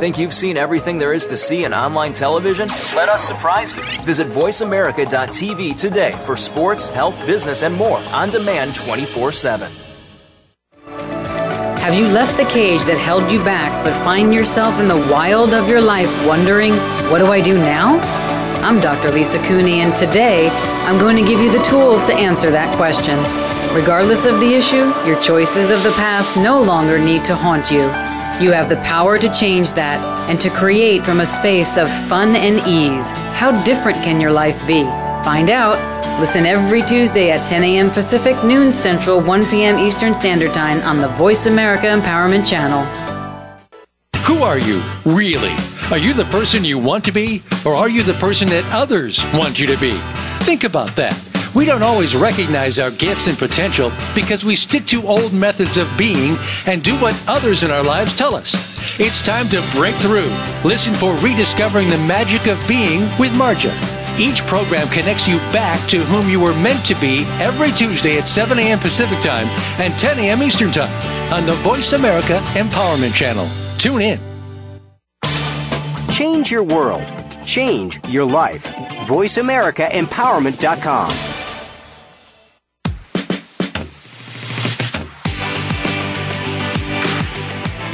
[0.00, 2.68] Think you've seen everything there is to see in online television?
[2.96, 3.82] Let us surprise you.
[4.00, 9.70] Visit VoiceAmerica.tv today for sports, health, business, and more on demand 24 7.
[10.86, 15.52] Have you left the cage that held you back but find yourself in the wild
[15.52, 16.72] of your life wondering,
[17.10, 18.00] what do I do now?
[18.64, 19.10] I'm Dr.
[19.10, 20.48] Lisa Cooney, and today
[20.86, 23.18] I'm going to give you the tools to answer that question.
[23.76, 28.09] Regardless of the issue, your choices of the past no longer need to haunt you.
[28.40, 30.00] You have the power to change that
[30.30, 33.12] and to create from a space of fun and ease.
[33.36, 34.82] How different can your life be?
[35.22, 35.78] Find out.
[36.18, 37.90] Listen every Tuesday at 10 a.m.
[37.90, 39.78] Pacific, noon Central, 1 p.m.
[39.78, 42.82] Eastern Standard Time on the Voice America Empowerment Channel.
[44.24, 45.54] Who are you, really?
[45.90, 49.22] Are you the person you want to be, or are you the person that others
[49.34, 50.00] want you to be?
[50.44, 51.29] Think about that.
[51.54, 55.88] We don't always recognize our gifts and potential because we stick to old methods of
[55.98, 56.36] being
[56.66, 58.54] and do what others in our lives tell us.
[59.00, 60.30] It's time to break through.
[60.64, 63.74] Listen for Rediscovering the Magic of Being with Marja.
[64.18, 68.28] Each program connects you back to whom you were meant to be every Tuesday at
[68.28, 68.78] 7 a.m.
[68.78, 69.48] Pacific Time
[69.80, 70.42] and 10 a.m.
[70.42, 70.92] Eastern Time
[71.32, 73.48] on the Voice America Empowerment Channel.
[73.78, 74.20] Tune in.
[76.12, 77.02] Change your world.
[77.44, 78.64] Change your life.
[79.06, 81.29] VoiceAmericaEmpowerment.com.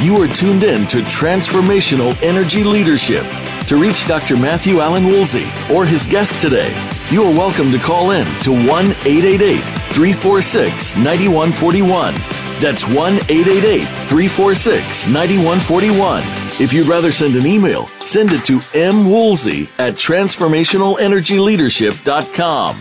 [0.07, 3.25] You are tuned in to Transformational Energy Leadership.
[3.67, 4.37] To reach Dr.
[4.37, 6.73] Matthew Allen Woolsey or his guest today,
[7.11, 12.15] you are welcome to call in to 1 888 346 9141.
[12.61, 16.23] That's 1 888 346 9141.
[16.63, 22.79] If you'd rather send an email, send it to mwoolsey at transformationalenergyleadership.com.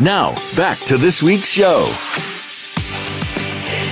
[0.00, 1.92] Now, back to this week's show.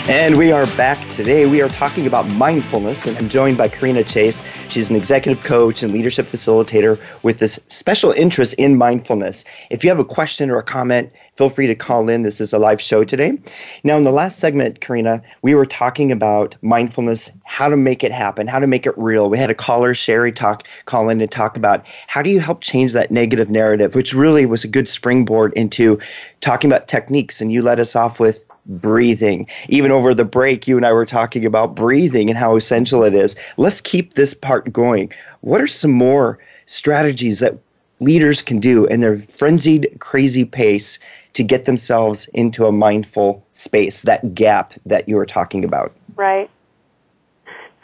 [0.09, 1.47] And we are back today.
[1.47, 4.43] We are talking about mindfulness, and I'm joined by Corena Chase.
[4.69, 9.45] She's an executive coach and leadership facilitator with this special interest in mindfulness.
[9.71, 12.23] If you have a question or a comment, feel free to call in.
[12.23, 13.39] This is a live show today.
[13.85, 18.11] Now, in the last segment, Corena, we were talking about mindfulness, how to make it
[18.11, 19.31] happen, how to make it real.
[19.31, 22.63] We had a caller, Sherry, talk call in and talk about how do you help
[22.63, 26.01] change that negative narrative, which really was a good springboard into
[26.41, 27.41] talking about techniques.
[27.41, 29.47] And you led us off with breathing.
[29.69, 33.15] Even over the break, you and I were talking about breathing and how essential it
[33.15, 33.37] is.
[33.57, 35.13] Let's keep this part going.
[35.41, 37.59] What are some more strategies that
[38.01, 40.99] leaders can do in their frenzied, crazy pace
[41.33, 45.93] to get themselves into a mindful space, that gap that you were talking about?
[46.17, 46.51] Right.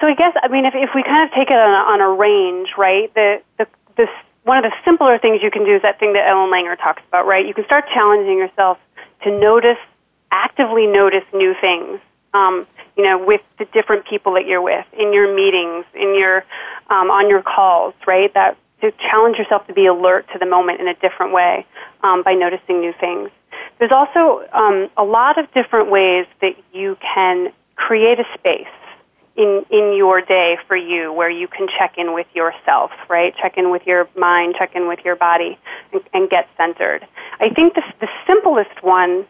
[0.01, 2.01] So I guess I mean if if we kind of take it on a, on
[2.01, 3.13] a range, right?
[3.15, 3.67] The the
[3.97, 4.11] this
[4.45, 7.03] one of the simpler things you can do is that thing that Ellen Langer talks
[7.09, 7.47] about, right?
[7.47, 8.79] You can start challenging yourself
[9.23, 9.79] to notice
[10.31, 12.01] actively notice new things.
[12.35, 12.67] Um,
[12.97, 16.45] you know, with the different people that you're with, in your meetings, in your
[16.89, 18.33] um, on your calls, right?
[18.35, 21.67] That to challenge yourself to be alert to the moment in a different way
[22.03, 23.31] um, by noticing new things.
[23.79, 28.67] There's also um, a lot of different ways that you can create a space
[29.37, 33.35] in in your day for you where you can check in with yourself, right?
[33.37, 35.59] Check in with your mind, check in with your body,
[35.93, 37.07] and, and get centered.
[37.41, 39.27] I think the the simplest one,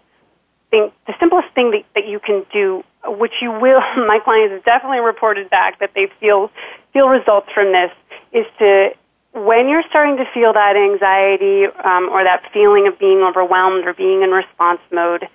[0.76, 4.64] thing, the simplest thing that, that you can do, which you will, my clients have
[4.64, 6.50] definitely reported back that they feel
[6.92, 7.90] feel results from this,
[8.32, 8.90] is to
[9.32, 13.92] when you're starting to feel that anxiety um, or that feeling of being overwhelmed or
[13.92, 15.28] being in response mode,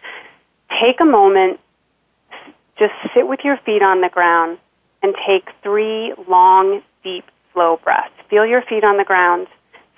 [0.82, 1.60] take a moment,
[2.80, 4.58] just sit with your feet on the ground
[5.04, 8.14] and take three long, deep, slow breaths.
[8.30, 9.48] Feel your feet on the ground.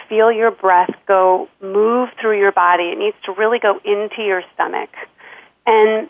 [0.10, 2.90] Feel your breath go, move through your body.
[2.90, 4.90] It needs to really go into your stomach.
[5.66, 6.10] And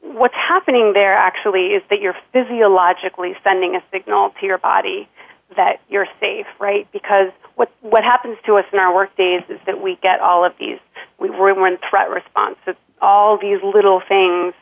[0.00, 5.08] what's happening there actually is that you're physiologically sending a signal to your body
[5.56, 6.90] that you're safe, right?
[6.92, 10.44] Because what what happens to us in our work days is that we get all
[10.44, 10.78] of these
[11.18, 12.56] we, we're in threat response.
[12.64, 14.54] So all these little things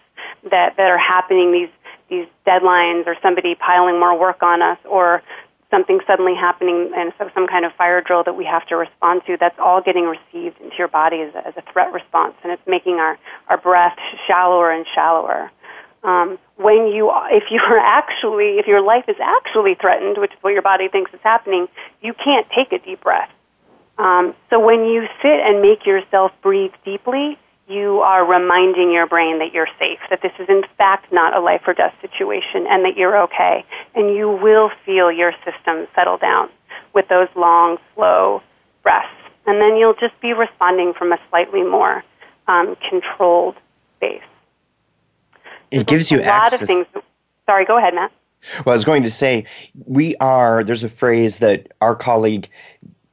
[0.50, 1.68] that that are happening, these
[2.08, 5.22] these deadlines, or somebody piling more work on us, or
[5.70, 9.22] something suddenly happening and so some kind of fire drill that we have to respond
[9.26, 12.52] to, that's all getting received into your body as a, as a threat response, and
[12.52, 13.96] it's making our, our breath
[14.26, 15.50] shallower and shallower.
[16.02, 20.38] Um, when you, if you are actually, if your life is actually threatened, which is
[20.40, 21.68] what your body thinks is happening,
[22.00, 23.30] you can't take a deep breath.
[23.98, 27.36] Um, so when you sit and make yourself breathe deeply,
[27.68, 31.40] you are reminding your brain that you're safe, that this is in fact not a
[31.40, 33.64] life or death situation, and that you're okay.
[33.94, 36.48] And you will feel your system settle down
[36.94, 38.42] with those long, slow
[38.82, 39.08] breaths.
[39.46, 42.04] And then you'll just be responding from a slightly more
[42.46, 43.56] um, controlled
[43.96, 44.22] space.
[45.70, 46.52] It gives you a access.
[46.52, 46.86] lot of things.
[47.46, 48.12] Sorry, go ahead, Matt.
[48.64, 49.44] Well, I was going to say,
[49.86, 52.48] we are, there's a phrase that our colleague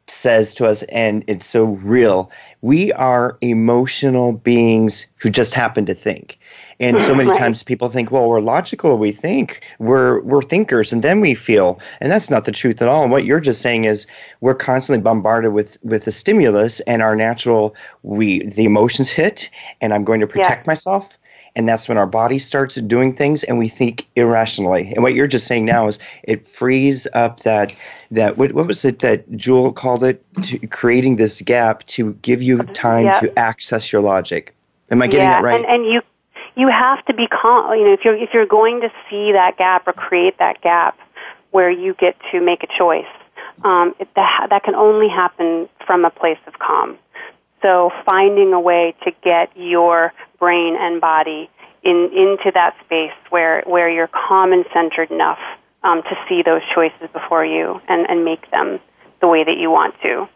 [0.08, 2.30] says to us, and it's so real.
[2.62, 6.38] We are emotional beings who just happen to think.
[6.80, 7.39] And so many Right.
[7.39, 11.80] times people think, well, we're logical, we think, we're we're thinkers, and then we feel.
[12.01, 13.03] And that's not the truth at all.
[13.03, 14.06] And what you're just saying is
[14.41, 19.49] we're constantly bombarded with with the stimulus and our natural we the emotions hit,
[19.82, 21.18] and I'm going to protect myself.
[21.56, 24.91] And that's when our body starts doing things and we think irrationally.
[24.93, 27.76] And what you're just saying now is it frees up that
[28.12, 32.41] that what, what was it that Jewel called it to creating this gap to give
[32.41, 33.20] you time Yeah.
[33.20, 34.53] to access your logic.
[34.91, 35.56] Am I getting yeah, that right?
[35.56, 36.01] And, and you
[36.56, 37.74] you have to be calm.
[37.78, 40.97] You know, if you're if you're going to see that gap or create that gap
[41.51, 43.06] where you get to make a choice,
[43.64, 46.97] um, it, that that can only happen from a place of calm.
[47.62, 50.14] So finding a way to get your
[50.46, 51.50] brain and body
[51.84, 55.43] in into that space where where you're calm and centered enough
[55.84, 58.80] um, to see those choices before you and, and make them
[59.22, 60.28] the way that you want to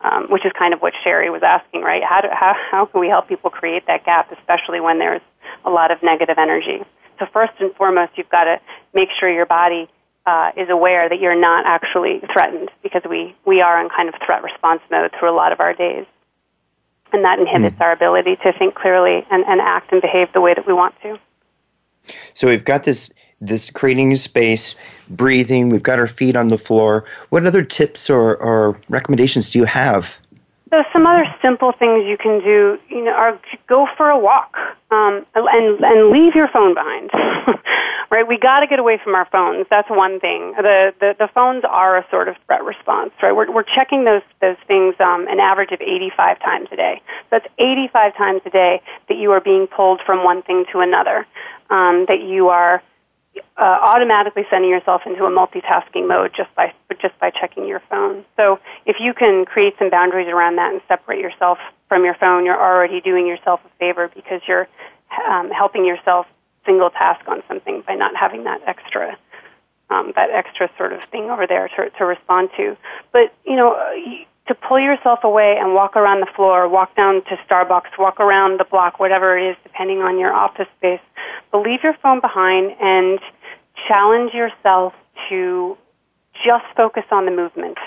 [0.00, 2.02] um, which is kind of what Sherry was asking, right?
[2.04, 5.22] How, do, how, how can we help people create that gap, especially when there's
[5.64, 6.84] a lot of negative energy?
[7.18, 8.60] So first and foremost, you've got to
[8.94, 9.88] make sure your body
[10.24, 14.14] uh, is aware that you're not actually threatened because we, we are in kind of
[14.24, 16.06] threat response mode through a lot of our days.
[17.12, 17.82] And that inhibits hmm.
[17.82, 20.94] our ability to think clearly and, and act and behave the way that we want
[21.02, 21.18] to.
[22.34, 24.74] So we've got this this creating space,
[25.10, 25.68] breathing.
[25.68, 27.04] We've got our feet on the floor.
[27.30, 30.18] What other tips or, or recommendations do you have?
[30.70, 34.56] So some other simple things you can do, you know, are go for a walk
[34.90, 37.10] um, and and leave your phone behind.
[38.10, 38.26] right?
[38.26, 39.66] We got to get away from our phones.
[39.70, 40.52] That's one thing.
[40.56, 43.32] The, the the phones are a sort of threat response, right?
[43.32, 47.02] We're we're checking those those things um, an average of 85 times a day.
[47.06, 50.80] So That's 85 times a day that you are being pulled from one thing to
[50.80, 51.26] another.
[51.70, 52.82] Um, that you are
[53.56, 58.24] uh, automatically sending yourself into a multitasking mode just by just by checking your phone.
[58.36, 61.58] So if you can create some boundaries around that and separate yourself
[61.88, 64.68] from your phone, you're already doing yourself a favor because you're
[65.28, 66.26] um, helping yourself
[66.66, 69.16] single task on something by not having that extra
[69.90, 72.76] um, that extra sort of thing over there to, to respond to.
[73.12, 73.76] But you know.
[74.48, 78.20] Uh, To pull yourself away and walk around the floor, walk down to Starbucks, walk
[78.20, 81.00] around the block, whatever it is, depending on your office space,
[81.52, 83.18] but leave your phone behind and
[83.86, 84.92] challenge yourself
[85.28, 85.76] to
[86.44, 87.78] just focus on the movement.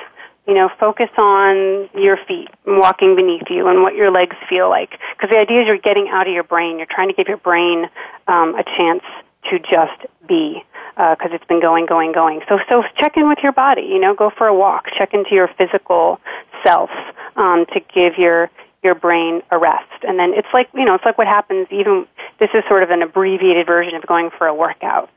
[0.47, 4.91] You know, focus on your feet walking beneath you and what your legs feel like.
[5.15, 6.77] Because the idea is you're getting out of your brain.
[6.77, 7.87] You're trying to give your brain
[8.27, 9.03] um, a chance
[9.49, 10.63] to just be
[10.97, 12.41] because it's been going, going, going.
[12.49, 13.83] So, so check in with your body.
[13.83, 14.87] You know, go for a walk.
[14.97, 16.19] Check into your physical
[16.65, 16.89] self
[17.35, 18.49] um, to give your
[18.83, 20.03] your brain a rest.
[20.07, 21.67] And then it's like you know, it's like what happens.
[21.71, 22.07] Even
[22.39, 25.09] this is sort of an abbreviated version of going for a workout.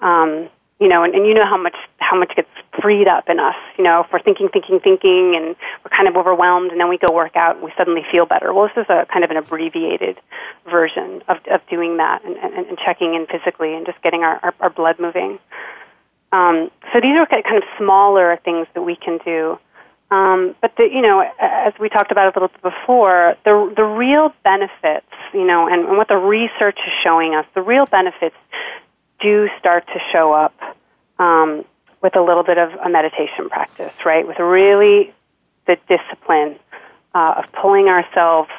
[0.00, 0.48] Um,
[0.80, 2.48] you know, and, and you know how much how much gets
[2.80, 3.54] freed up in us.
[3.78, 6.98] You know, if we're thinking, thinking, thinking, and we're kind of overwhelmed, and then we
[6.98, 8.52] go work out, and we suddenly feel better.
[8.52, 10.18] Well, this is a kind of an abbreviated
[10.68, 14.40] version of, of doing that and, and, and checking in physically and just getting our,
[14.42, 15.38] our, our blood moving.
[16.32, 19.58] Um, so these are kind of smaller things that we can do.
[20.12, 23.82] Um, but the, you know, as we talked about a little bit before, the the
[23.82, 28.36] real benefits, you know, and, and what the research is showing us, the real benefits
[29.20, 30.52] do start to show up
[31.18, 31.64] um,
[32.02, 34.28] with a little bit of a meditation practice, right?
[34.28, 35.14] With really
[35.66, 36.58] the discipline
[37.14, 38.50] uh, of pulling ourselves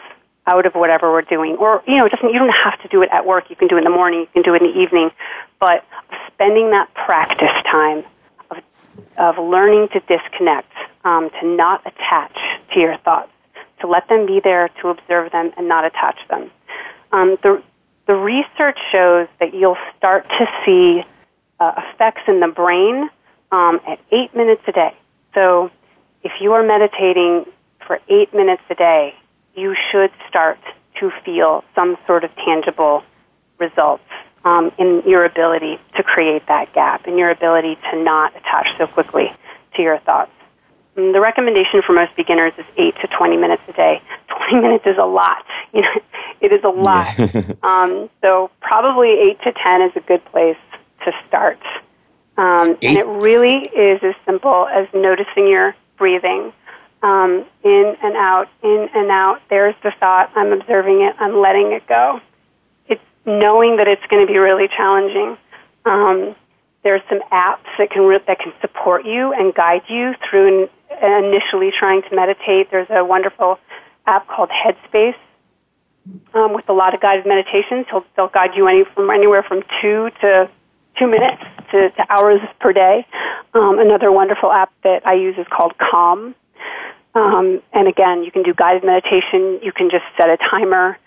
[0.48, 3.10] out of whatever we're doing, or you know, doesn't you don't have to do it
[3.12, 3.52] at work.
[3.52, 4.22] You can do it in the morning.
[4.22, 5.12] You can do it in the evening,
[5.60, 5.86] but
[6.34, 8.04] spending that practice time
[9.18, 10.72] of learning to disconnect
[11.04, 12.36] um, to not attach
[12.74, 13.32] to your thoughts,
[13.82, 16.50] to let them be there, to observe them, and not attach them.
[17.12, 17.62] Um, the,
[18.08, 21.04] the research shows that you'll start to see
[21.60, 23.10] uh, effects in the brain
[23.52, 24.96] um, at eight minutes a day.
[25.34, 25.72] So
[26.24, 27.46] if you are meditating
[27.86, 29.16] for eight minutes a day,
[29.56, 30.60] you should start
[31.00, 33.04] to feel some sort of tangible
[33.60, 34.04] results
[34.46, 38.88] um, in your ability to create that gap, in your ability to not attach so
[38.88, 39.34] quickly
[39.76, 40.32] to your thoughts.
[40.98, 44.02] Mm, the recommendation for most beginners is 8 to 20 minutes a day.
[44.50, 45.46] 20 minutes is a lot.
[45.74, 46.02] You know,
[46.40, 47.18] it is a lot.
[47.64, 50.58] um, so probably 8 to 10 is a good place
[51.04, 51.58] to start.
[52.38, 56.54] Um, and it really is as simple as noticing your breathing.
[57.02, 59.42] Um, in and out, in and out.
[59.50, 60.32] There's the thought.
[60.36, 61.16] I'm observing it.
[61.20, 62.22] I'm letting it go.
[63.26, 65.38] Knowing that it's going to be really challenging.
[65.86, 66.36] Um,
[66.84, 70.70] there's some apps that can that can support you and guide you through
[71.02, 73.60] initially trying to meditate, there's a wonderful
[74.06, 75.16] app called Headspace
[76.34, 77.86] um, with a lot of guided meditations.
[77.90, 80.50] He'll, they'll guide you any, from anywhere from two to
[80.98, 83.06] two minutes to, to hours per day.
[83.54, 86.36] Um, another wonderful app that I use is called Calm.
[87.16, 89.60] Um, and again, you can do guided meditation.
[89.64, 90.98] You can just set a timer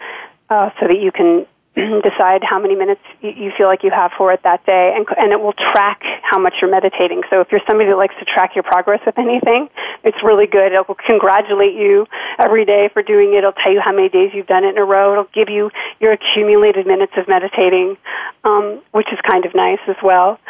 [0.51, 1.47] uh, so that you can
[2.03, 5.31] decide how many minutes you feel like you have for it that day, and, and
[5.31, 7.23] it will track how much you're meditating.
[7.29, 9.69] So if you're somebody that likes to track your progress with anything,
[10.03, 10.73] it's really good.
[10.73, 12.07] It'll congratulate you
[12.39, 13.39] every day for doing it.
[13.39, 15.13] It'll tell you how many days you've done it in a row.
[15.13, 15.71] It'll give you
[16.01, 17.99] your accumulated minutes of meditating,
[18.45, 20.41] um, which is kind of nice as well.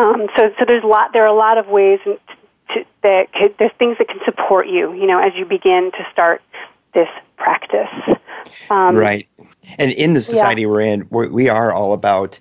[0.00, 1.12] Um, so, so there's a lot.
[1.12, 2.18] There are a lot of ways to,
[3.02, 4.94] that could, there's things that can support you.
[4.94, 6.42] You know, as you begin to start
[6.94, 8.16] this practice.
[8.70, 9.28] Um, right.
[9.78, 10.68] And in the society yeah.
[10.68, 12.38] we're in, we're, we are all about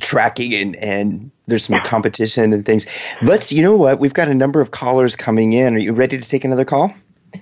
[0.00, 2.86] tracking and, and there's some competition and things.
[3.22, 3.98] Let's, you know what?
[3.98, 5.74] We've got a number of callers coming in.
[5.74, 6.94] Are you ready to take another call?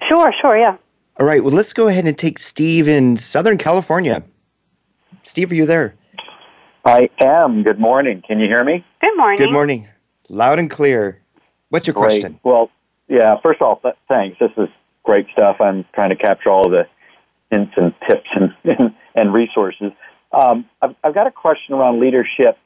[0.08, 0.76] Sure, sure, yeah.
[1.18, 1.44] All right.
[1.44, 4.22] Well, let's go ahead and take Steve in Southern California.
[5.22, 5.94] Steve, are you there?
[6.84, 7.62] I am.
[7.62, 8.22] Good morning.
[8.26, 8.84] Can you hear me?
[9.00, 9.38] Good morning.
[9.38, 9.88] Good morning.
[10.30, 11.20] Loud and clear.
[11.68, 12.22] What's your Great.
[12.22, 12.40] question?
[12.42, 12.70] Well,
[13.08, 14.38] yeah, first of all, th- thanks.
[14.38, 14.68] This is
[15.10, 15.56] great stuff.
[15.60, 16.86] I'm trying to capture all the
[17.50, 18.28] hints and tips
[18.64, 19.90] and, and, resources.
[20.30, 22.56] Um, I've, I've got a question around leadership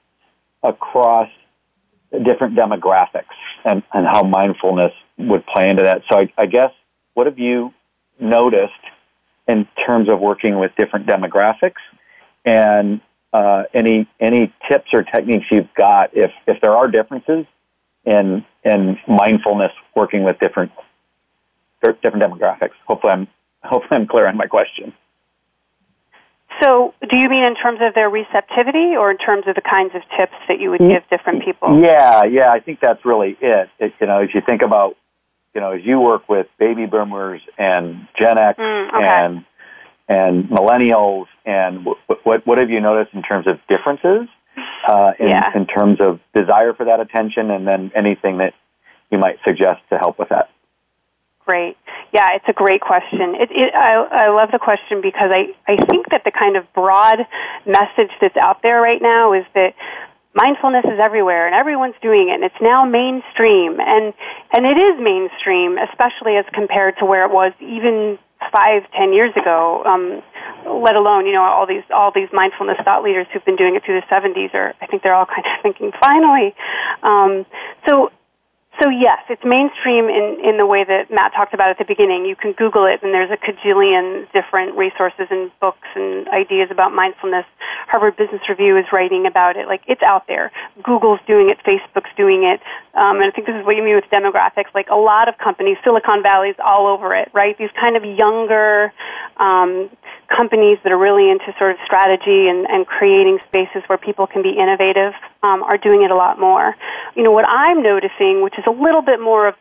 [0.63, 1.31] across
[2.23, 3.33] different demographics
[3.65, 6.03] and, and how mindfulness would play into that.
[6.11, 6.71] So I, I guess
[7.15, 7.73] what have you
[8.21, 8.73] noticed
[9.49, 11.81] in terms of working with different demographics
[12.45, 13.01] and
[13.33, 17.47] uh, any any tips or techniques you've got if if there are differences
[18.05, 20.71] in in mindfulness working with different
[21.93, 22.73] different demographics.
[22.87, 23.29] Hopefully, I'm
[23.63, 24.93] hopefully I'm clear on my question.
[26.63, 29.95] So, do you mean in terms of their receptivity, or in terms of the kinds
[29.95, 31.81] of tips that you would give different people?
[31.81, 33.69] Yeah, yeah, I think that's really it.
[33.79, 34.97] it you know, as you think about,
[35.55, 39.05] you know, as you work with baby boomers and Gen X mm, okay.
[39.05, 39.45] and
[40.07, 44.29] and millennials, and what, what what have you noticed in terms of differences?
[44.87, 45.51] Uh, in, yeah.
[45.57, 48.55] in terms of desire for that attention, and then anything that
[49.11, 50.51] you might suggest to help with that.
[51.47, 51.77] Great.
[52.13, 53.35] Yeah, it's a great question.
[53.35, 56.73] It, it, I, I love the question because I, I think that the kind of
[56.73, 57.27] broad
[57.67, 59.75] message that's out there right now is that
[60.35, 64.13] mindfulness is everywhere and everyone's doing it and it's now mainstream and
[64.53, 68.19] and it is mainstream especially as compared to where it was even
[68.53, 70.23] five ten years ago um,
[70.67, 73.85] let alone you know all these all these mindfulness thought leaders who've been doing it
[73.85, 76.53] through the 70s are i think they're all kind of thinking finally
[77.05, 77.47] um,
[77.89, 78.11] so
[78.81, 82.25] so yes, it's mainstream in, in the way that Matt talked about at the beginning.
[82.25, 86.93] You can Google it, and there's a cajillion different resources and books and ideas about
[86.93, 87.47] mindfulness.
[87.87, 89.69] Harvard Business Review is writing about it.
[89.69, 90.51] Like it's out there.
[90.83, 91.59] Google's doing it.
[91.65, 92.61] Facebook's doing it.
[92.95, 94.75] Um, and I think this is what you mean with demographics.
[94.75, 97.57] Like a lot of companies, Silicon Valley's all over it, right?
[97.57, 98.93] These kind of younger
[99.37, 99.91] um,
[100.29, 104.43] companies that are really into sort of strategy and, and creating spaces where people can
[104.43, 105.13] be innovative
[105.45, 106.75] um, are doing it a lot more.
[107.15, 109.55] You know, what I'm noticing, which is a little bit more of,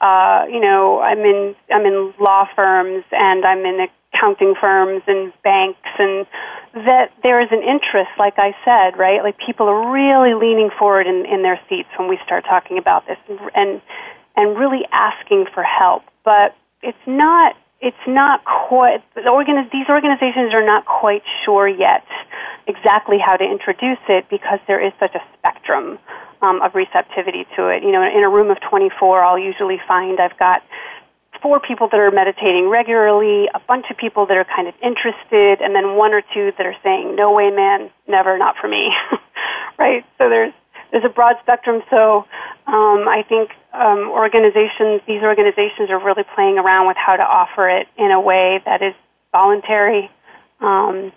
[0.00, 5.32] uh, you know, I'm in I'm in law firms and I'm in accounting firms and
[5.44, 6.26] banks and
[6.74, 9.22] that there is an interest, like I said, right?
[9.22, 13.06] Like people are really leaning forward in, in their seats when we start talking about
[13.06, 13.18] this
[13.54, 13.80] and
[14.36, 16.02] and really asking for help.
[16.24, 22.04] But it's not it's not quite the organi- these organizations are not quite sure yet
[22.66, 25.98] exactly how to introduce it because there is such a spectrum
[26.42, 27.82] um, of receptivity to it.
[27.82, 30.62] You know, in a room of 24, I'll usually find I've got
[31.42, 35.60] four people that are meditating regularly, a bunch of people that are kind of interested,
[35.60, 38.90] and then one or two that are saying, "No way, man, never, not for me."
[39.78, 40.04] right?
[40.18, 40.54] So there's
[40.90, 41.82] there's a broad spectrum.
[41.90, 42.26] So
[42.66, 47.68] um, I think um, organizations, these organizations, are really playing around with how to offer
[47.68, 48.94] it in a way that is
[49.32, 50.10] voluntary.
[50.60, 51.12] Um,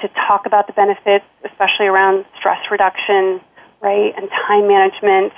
[0.00, 3.40] to talk about the benefits, especially around stress reduction,
[3.80, 5.32] right, and time management,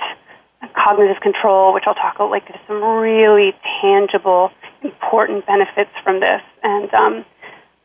[0.61, 2.31] and cognitive control, which I'll talk about.
[2.31, 4.51] Like, there's some really tangible,
[4.81, 7.25] important benefits from this, and um,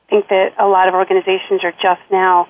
[0.07, 2.49] I think that a lot of organizations are just now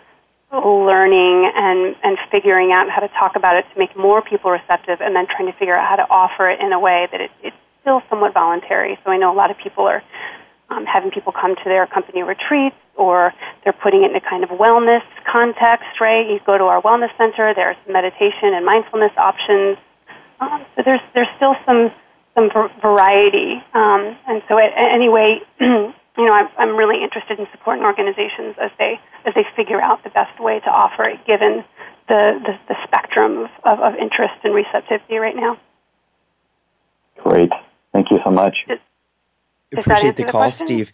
[0.52, 5.00] learning and, and figuring out how to talk about it to make more people receptive
[5.00, 7.30] and then trying to figure out how to offer it in a way that it,
[7.42, 8.98] it's still somewhat voluntary.
[9.04, 10.02] So I know a lot of people are
[10.68, 13.32] um, having people come to their company retreats or
[13.64, 16.28] they're putting it in a kind of wellness context, right?
[16.28, 19.78] You go to our wellness center, there's meditation and mindfulness options.
[20.40, 21.90] Um, so there's, there's still some,
[22.34, 22.50] some
[22.82, 23.62] variety.
[23.72, 25.40] Um, and so at, anyway,
[26.16, 30.02] you know, I'm, I'm really interested in supporting organizations as they as they figure out
[30.04, 31.64] the best way to offer it, given
[32.08, 35.58] the the, the spectrum of, of, interest and receptivity right now.
[37.22, 37.50] Great,
[37.92, 38.56] thank you so much.
[38.68, 38.78] Does,
[39.70, 40.66] does Appreciate the, the call, question?
[40.66, 40.92] Steve.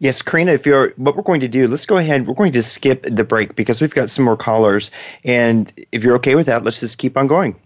[0.00, 2.26] Yes, Corena, if you're what we're going to do, let's go ahead.
[2.26, 4.90] We're going to skip the break because we've got some more callers.
[5.24, 7.58] And if you're okay with that, let's just keep on going.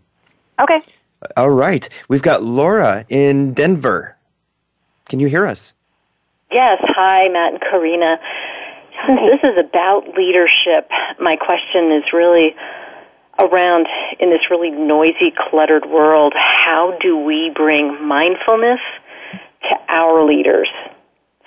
[0.61, 0.81] Okay.
[1.37, 1.89] All right.
[2.09, 4.17] We've got Laura in Denver.
[5.09, 5.73] Can you hear us?
[6.51, 6.79] Yes.
[6.83, 8.19] Hi, Matt and Corena.
[9.07, 10.91] Since this is about leadership,
[11.21, 12.57] my question is really
[13.39, 13.87] around
[14.19, 18.81] in this really noisy, cluttered world, how do we bring mindfulness
[19.63, 20.69] to our leaders?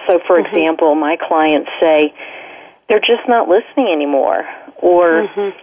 [0.07, 0.47] So, for mm-hmm.
[0.47, 2.13] example, my clients say
[2.87, 4.47] they're just not listening anymore,
[4.77, 5.57] or, mm-hmm.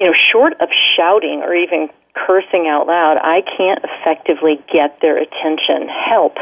[0.00, 5.18] you know, short of shouting or even cursing out loud, I can't effectively get their
[5.18, 5.88] attention.
[5.88, 6.36] Help.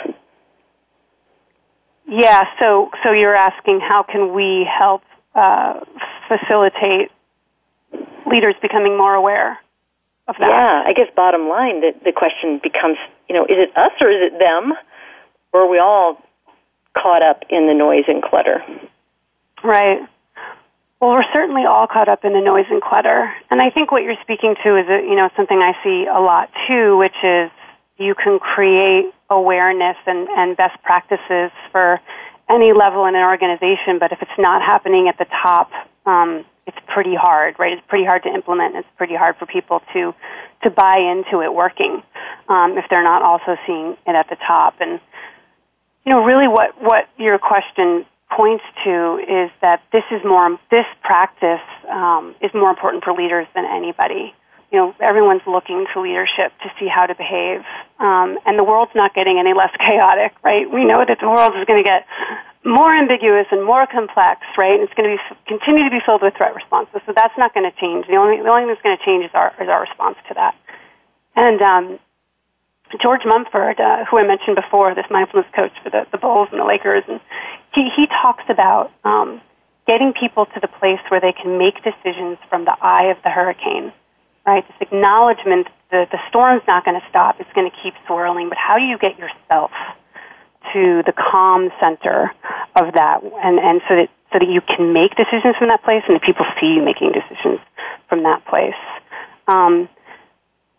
[2.11, 5.03] Yeah, so so you're asking how can we help
[5.35, 5.81] uh,
[6.27, 7.11] facilitate
[8.27, 9.59] leaders becoming more aware
[10.27, 10.49] of that?
[10.49, 12.97] Yeah, I guess bottom line, the, the question becomes,
[13.29, 14.73] you know, is it us or is it them?
[15.53, 16.21] Or are we all
[16.97, 18.63] caught up in the noise and clutter?
[19.63, 20.01] Right.
[21.01, 23.33] Well, we're certainly all caught up in the noise and clutter.
[23.51, 26.21] And I think what you're speaking to is, a, you know, something I see a
[26.21, 27.51] lot too, which is
[28.01, 32.01] you can create awareness and, and best practices for
[32.49, 35.71] any level in an organization, but if it's not happening at the top,
[36.07, 37.75] um, it's pretty hard, right?
[37.75, 38.75] It's pretty hard to implement.
[38.75, 40.15] It's pretty hard for people to
[40.63, 42.03] to buy into it working
[42.49, 44.75] um, if they're not also seeing it at the top.
[44.81, 45.01] And
[46.05, 50.87] you know, really, what what your question points to is that this is more this
[51.03, 54.35] practice um, is more important for leaders than anybody
[54.71, 57.63] you know, everyone's looking to leadership to see how to behave.
[57.99, 60.71] Um, and the world's not getting any less chaotic, right?
[60.71, 62.07] We know that the world is going to get
[62.65, 64.79] more ambiguous and more complex, right?
[64.79, 67.01] And it's going to be continue to be filled with threat responses.
[67.07, 68.07] So that's not going to change.
[68.07, 70.35] The only the only thing that's going to change is our is our response to
[70.35, 70.55] that.
[71.35, 71.99] And um,
[73.01, 76.61] George Mumford, uh, who I mentioned before, this mindfulness coach for the, the Bulls and
[76.61, 77.19] the Lakers, and
[77.75, 79.41] he he talks about um,
[79.87, 83.31] getting people to the place where they can make decisions from the eye of the
[83.31, 83.93] hurricane
[84.51, 84.67] right?
[84.67, 88.59] This acknowledgement that the storm's not going to stop, it's going to keep swirling, but
[88.59, 89.71] how do you get yourself
[90.73, 92.33] to the calm center
[92.77, 96.05] of that and, and so that so that you can make decisions from that place
[96.07, 97.59] and that people see you making decisions
[98.09, 98.79] from that place.
[99.49, 99.89] Um,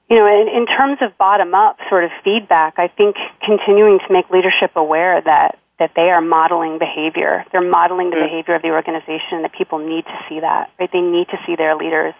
[0.09, 4.13] you know, in, in terms of bottom up sort of feedback, I think continuing to
[4.13, 7.43] make leadership aware that that they are modeling behavior.
[7.51, 8.25] They're modeling the mm-hmm.
[8.25, 10.69] behavior of the organization, and that people need to see that.
[10.79, 10.91] Right?
[10.91, 12.13] They need to see their leaders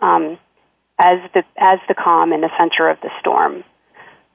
[0.00, 0.38] um,
[0.98, 3.64] as the as the calm in the center of the storm,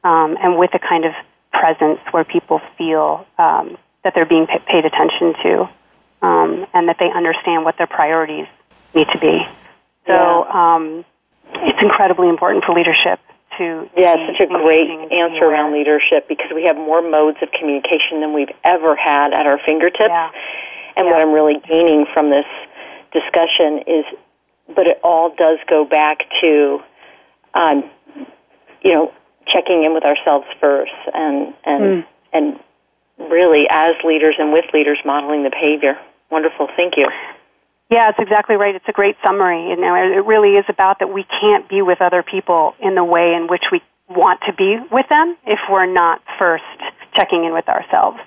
[0.03, 1.13] um, and with a kind of
[1.51, 5.69] presence where people feel um, that they're being p- paid attention to,
[6.21, 8.47] um, and that they understand what their priorities
[8.93, 9.47] need to be.
[10.07, 11.05] So um,
[11.53, 13.19] it's incredibly important for leadership
[13.57, 13.89] to.
[13.95, 18.33] Yeah, such a great answer around leadership because we have more modes of communication than
[18.33, 20.09] we've ever had at our fingertips.
[20.09, 20.31] Yeah.
[20.97, 21.13] And yeah.
[21.13, 22.45] what I'm really gaining from this
[23.13, 24.05] discussion is
[24.75, 26.81] but it all does go back to,
[27.53, 27.89] um,
[28.81, 29.13] you know,
[29.47, 32.05] checking in with ourselves first, and and Mm.
[32.33, 32.59] and
[33.29, 35.97] really as leaders and with leaders modeling the behavior.
[36.29, 37.07] Wonderful, thank you.
[37.89, 38.75] Yeah, it's exactly right.
[38.75, 39.69] It's a great summary.
[39.69, 43.03] You know, it really is about that we can't be with other people in the
[43.03, 46.63] way in which we want to be with them if we're not first
[47.15, 48.19] checking in with ourselves.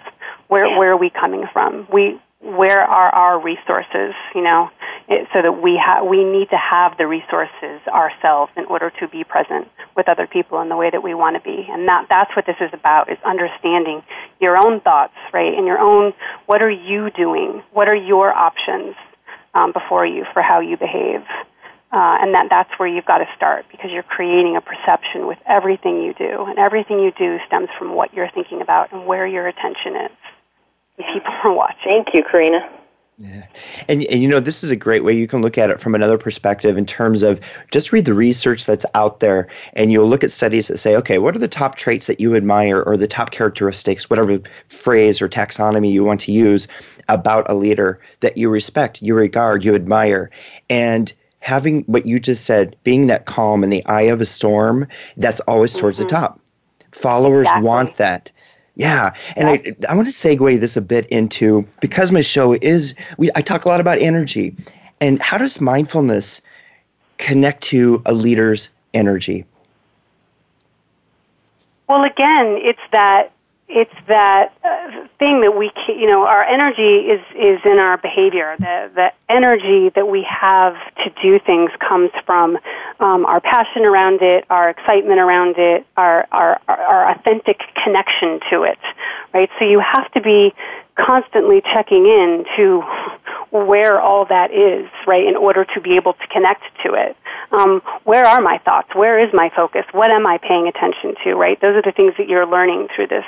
[0.49, 1.87] Where where are we coming from?
[1.93, 4.15] We where are our resources?
[4.35, 4.71] You know,
[5.09, 9.09] it, so that we have we need to have the resources ourselves in order to
[9.09, 11.67] be present with other people in the way that we want to be.
[11.71, 14.03] And that that's what this is about: is understanding
[14.41, 15.55] your own thoughts, right?
[15.55, 16.13] And your own
[16.47, 17.63] what are you doing?
[17.73, 18.95] What are your options?
[19.55, 21.23] um, before you for how you behave.
[21.93, 25.39] Uh, and that, that's where you've got to start because you're creating a perception with
[25.45, 26.45] everything you do.
[26.47, 30.11] And everything you do stems from what you're thinking about and where your attention is.
[31.07, 31.79] And people are watching.
[31.85, 32.69] Thank you, Corena.
[33.89, 35.95] And, and you know, this is a great way you can look at it from
[35.95, 37.41] another perspective in terms of
[37.71, 41.19] just read the research that's out there and you'll look at studies that say, okay,
[41.19, 45.29] what are the top traits that you admire or the top characteristics, whatever phrase or
[45.29, 46.67] taxonomy you want to use
[47.09, 50.31] about a leader that you respect, you regard, you admire.
[50.69, 54.89] And having what you just said, being that calm in the eye of a storm,
[55.17, 56.09] that's always towards Mm-hmm.
[56.09, 56.41] the top.
[56.93, 58.31] Followers want that.
[58.75, 62.95] Yeah, and I, I want to segue this a bit into because my show is
[63.19, 64.57] we I talk a lot about energy,
[65.01, 66.41] and how does mindfulness
[67.19, 69.45] connect to a leader's energy?
[71.89, 73.33] Well, again, it's that
[73.75, 77.97] it's that uh, thing that we ca- you know our energy is is in our
[77.97, 78.55] behavior.
[78.59, 82.59] The the energy that we have to do things comes from
[83.01, 88.63] um, our passion around it, our excitement around it, our our our authentic connection to
[88.63, 88.79] it.
[89.33, 89.51] Right.
[89.59, 90.53] So you have to be
[91.05, 92.83] constantly checking in to
[93.51, 97.17] where all that is, right, in order to be able to connect to it.
[97.51, 98.95] Um, where are my thoughts?
[98.95, 99.85] Where is my focus?
[99.93, 101.61] What am I paying attention to, right?
[101.61, 103.25] Those are the things that you're learning through this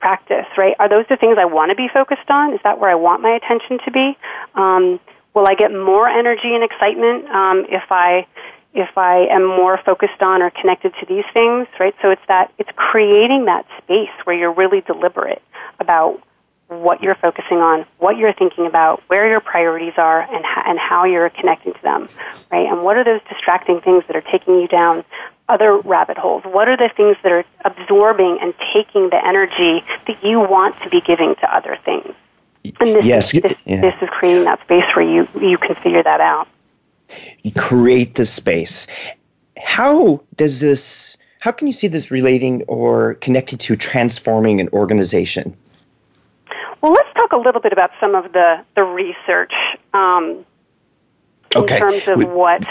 [0.00, 0.74] practice, right?
[0.80, 2.54] Are those the things I want to be focused on?
[2.54, 4.18] Is that where I want my attention to be?
[4.56, 4.98] Um,
[5.34, 8.26] will I get more energy and excitement um, if I
[8.74, 11.94] if I am more focused on or connected to these things, right?
[12.02, 15.42] So it's that it's creating that space where you're really deliberate
[15.80, 16.20] about
[16.68, 20.78] what you're focusing on, what you're thinking about, where your priorities are, and, h- and
[20.78, 22.08] how you're connecting to them,
[22.52, 22.66] right?
[22.66, 25.02] And what are those distracting things that are taking you down
[25.48, 26.44] other rabbit holes?
[26.44, 30.90] What are the things that are absorbing and taking the energy that you want to
[30.90, 32.14] be giving to other things?
[32.80, 33.80] And this, Yes, is, this, yeah.
[33.80, 36.48] this is creating that space where you, you can figure that out.
[37.56, 38.86] create the space.
[39.56, 41.16] How does this?
[41.40, 45.56] How can you see this relating or connected to transforming an organization?
[46.80, 49.52] Well, let's talk a little bit about some of the, the research
[49.92, 50.44] um,
[51.54, 51.78] in Okay.
[51.78, 52.64] terms of We- what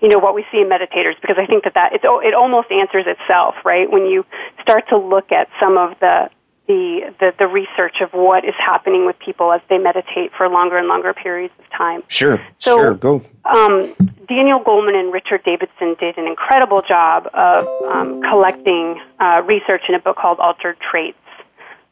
[0.00, 2.70] you know what we see in meditators because I think that that it's, it almost
[2.70, 3.90] answers itself, right?
[3.90, 4.26] When you
[4.60, 6.28] start to look at some of the
[6.66, 10.76] the, the the research of what is happening with people as they meditate for longer
[10.76, 12.02] and longer periods of time.
[12.08, 13.22] Sure, So- sure, go.
[13.46, 13.94] Um,
[14.28, 19.94] Daniel Goleman and Richard Davidson did an incredible job of um, collecting uh, research in
[19.94, 21.16] a book called Altered Traits.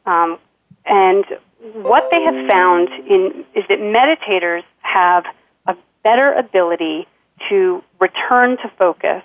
[0.05, 0.37] Um,
[0.85, 1.25] and
[1.73, 5.25] what they have found in, is that meditators have
[5.65, 7.07] a better ability
[7.49, 9.23] to return to focus,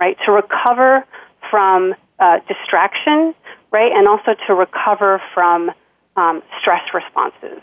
[0.00, 0.16] right?
[0.26, 1.04] To recover
[1.50, 3.34] from uh, distraction,
[3.70, 3.92] right?
[3.92, 5.70] And also to recover from
[6.16, 7.60] um, stress responses.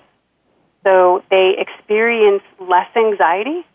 [0.83, 3.65] So they experience less anxiety,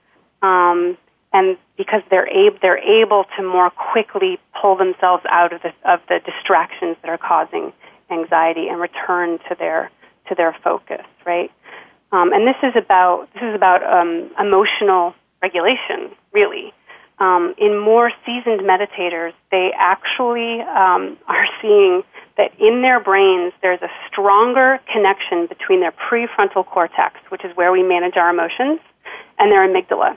[0.42, 0.96] um,
[1.32, 6.00] and because they're able, they're able to more quickly pull themselves out of the of
[6.08, 7.72] the distractions that are causing
[8.10, 9.90] anxiety and return to their
[10.28, 11.50] to their focus, right?
[12.12, 16.72] Um, and this is about this is about um, emotional regulation, really.
[17.18, 22.02] Um, in more seasoned meditators, they actually um, are seeing
[22.36, 27.72] that in their brains there's a stronger connection between their prefrontal cortex, which is where
[27.72, 28.80] we manage our emotions,
[29.38, 30.16] and their amygdala,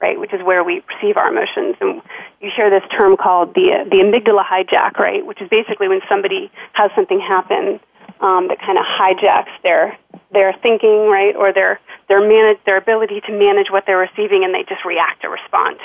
[0.00, 1.76] right, which is where we perceive our emotions.
[1.80, 2.00] And
[2.40, 6.50] you hear this term called the the amygdala hijack, right, which is basically when somebody
[6.72, 7.80] has something happen
[8.24, 9.96] um, that kind of hijacks their
[10.32, 14.54] their thinking, right, or their their manage their ability to manage what they're receiving, and
[14.54, 15.78] they just react or respond,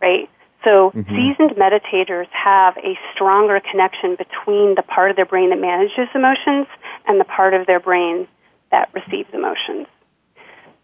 [0.00, 0.30] right.
[0.64, 6.08] So seasoned meditators have a stronger connection between the part of their brain that manages
[6.14, 6.68] emotions
[7.08, 8.28] and the part of their brain
[8.70, 9.88] that receives emotions.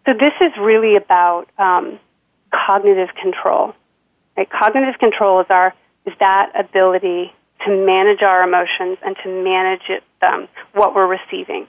[0.05, 2.01] So this is really about um,
[2.53, 3.73] cognitive control.
[4.37, 4.51] Right?
[4.51, 5.73] Cognitive control is our
[6.07, 7.33] is that ability
[7.67, 11.67] to manage our emotions and to manage it, um, what we're receiving.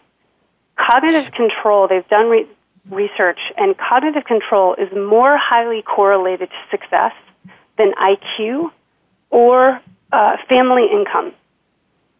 [0.75, 1.87] Cognitive control.
[1.87, 2.47] They've done re-
[2.89, 7.13] research, and cognitive control is more highly correlated to success
[7.77, 8.71] than IQ
[9.29, 9.81] or
[10.11, 11.33] uh, family income,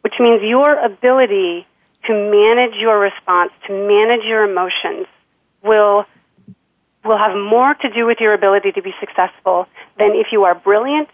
[0.02, 1.66] which means your ability
[2.06, 5.08] to manage your response, to manage your emotions,
[5.64, 6.06] will
[7.06, 9.68] will have more to do with your ability to be successful
[9.98, 11.10] than if you are brilliant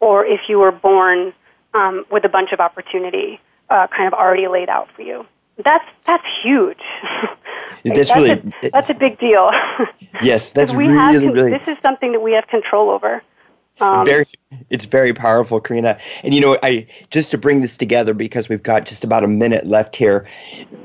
[0.00, 1.32] or if you were born
[1.74, 3.40] um, with a bunch of opportunity
[3.70, 5.26] uh, kind of already laid out for you.
[5.64, 6.78] That's that's huge.
[7.84, 8.30] That's, that's really
[8.62, 9.52] a, that's a big deal.
[10.20, 11.50] yes, that's we really have, really.
[11.52, 13.22] This is something that we have control over.
[13.80, 14.26] Um, very,
[14.70, 15.98] it's very powerful, Corena.
[16.22, 19.28] And you know, I just to bring this together because we've got just about a
[19.28, 20.26] minute left here.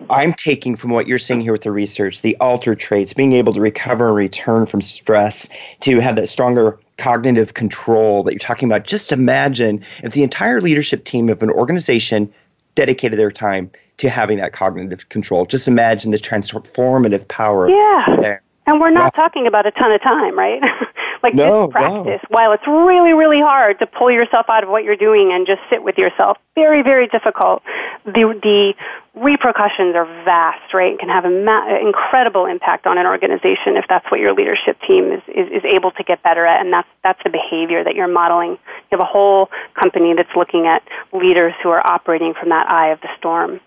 [0.09, 3.53] I'm taking from what you're saying here with the research, the Altered Traits, being able
[3.53, 5.49] to recover and return from stress,
[5.81, 8.85] to have that stronger cognitive control that you're talking about.
[8.85, 12.31] Just imagine if the entire leadership team of an organization
[12.75, 15.45] dedicated their time to having that cognitive control.
[15.45, 18.15] Just imagine the transformative power yeah.
[18.19, 18.42] there.
[18.65, 20.61] And we're not talking about a ton of time, right?
[21.23, 24.83] like no, this practice, while it's really, really hard to pull yourself out of what
[24.83, 27.63] you're doing and just sit with yourself, very, very difficult.
[28.05, 28.73] The the
[29.15, 30.93] repercussions are vast, right?
[30.93, 34.79] It can have an ma- incredible impact on an organization if that's what your leadership
[34.87, 37.95] team is, is, is able to get better at, and that's that's the behavior that
[37.95, 38.51] you're modeling.
[38.51, 39.49] You have a whole
[39.79, 43.59] company that's looking at leaders who are operating from that eye of the storm.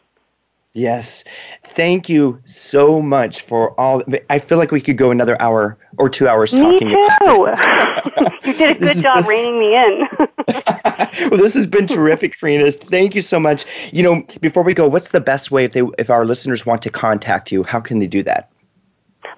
[0.76, 1.24] Yes.
[1.64, 4.02] Thank you so much for all.
[4.28, 7.08] I feel like we could go another hour or two hours me talking too.
[7.22, 10.06] about you did a good job been, reining me in.
[11.30, 12.70] well, this has been terrific, Corena.
[12.74, 13.64] Thank you so much.
[13.90, 16.82] You know, before we go, what's the best way if they if our listeners want
[16.82, 17.62] to contact you?
[17.62, 18.50] How can they do that?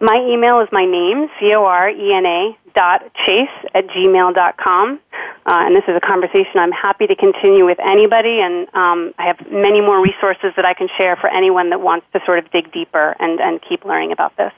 [0.01, 4.35] My email is my name, C O R E N A dot chase at gmail
[4.35, 5.01] dot com.
[5.47, 9.27] Uh, and this is a conversation I'm happy to continue with anybody, and um, I
[9.27, 12.51] have many more resources that I can share for anyone that wants to sort of
[12.51, 14.53] dig deeper and, and keep learning about this.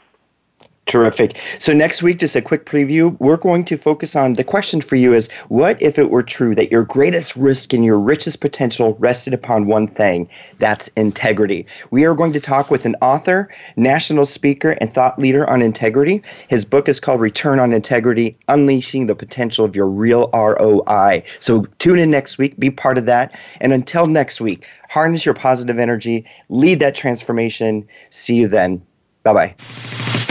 [0.86, 1.38] Terrific.
[1.60, 3.16] So next week, just a quick preview.
[3.20, 6.52] We're going to focus on the question for you is what if it were true
[6.56, 10.28] that your greatest risk and your richest potential rested upon one thing?
[10.58, 11.64] That's integrity.
[11.92, 16.22] We are going to talk with an author, national speaker, and thought leader on integrity.
[16.48, 21.22] His book is called Return on Integrity: Unleashing the Potential of Your Real ROI.
[21.38, 23.38] So tune in next week, be part of that.
[23.60, 27.86] And until next week, harness your positive energy, lead that transformation.
[28.08, 28.82] See you then.
[29.22, 30.29] Bye bye.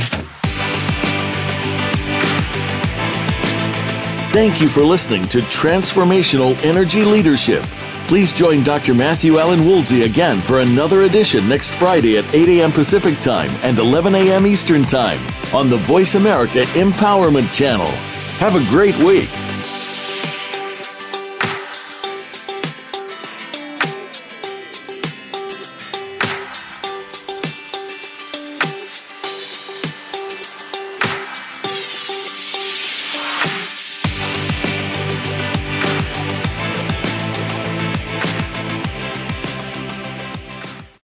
[4.32, 7.64] Thank you for listening to Transformational Energy Leadership.
[8.08, 8.94] Please join Dr.
[8.94, 12.72] Matthew Allen Woolsey again for another edition next Friday at 8 a.m.
[12.72, 14.46] Pacific Time and 11 a.m.
[14.46, 15.20] Eastern Time
[15.52, 17.90] on the Voice America Empowerment Channel.
[18.38, 19.30] Have a great week.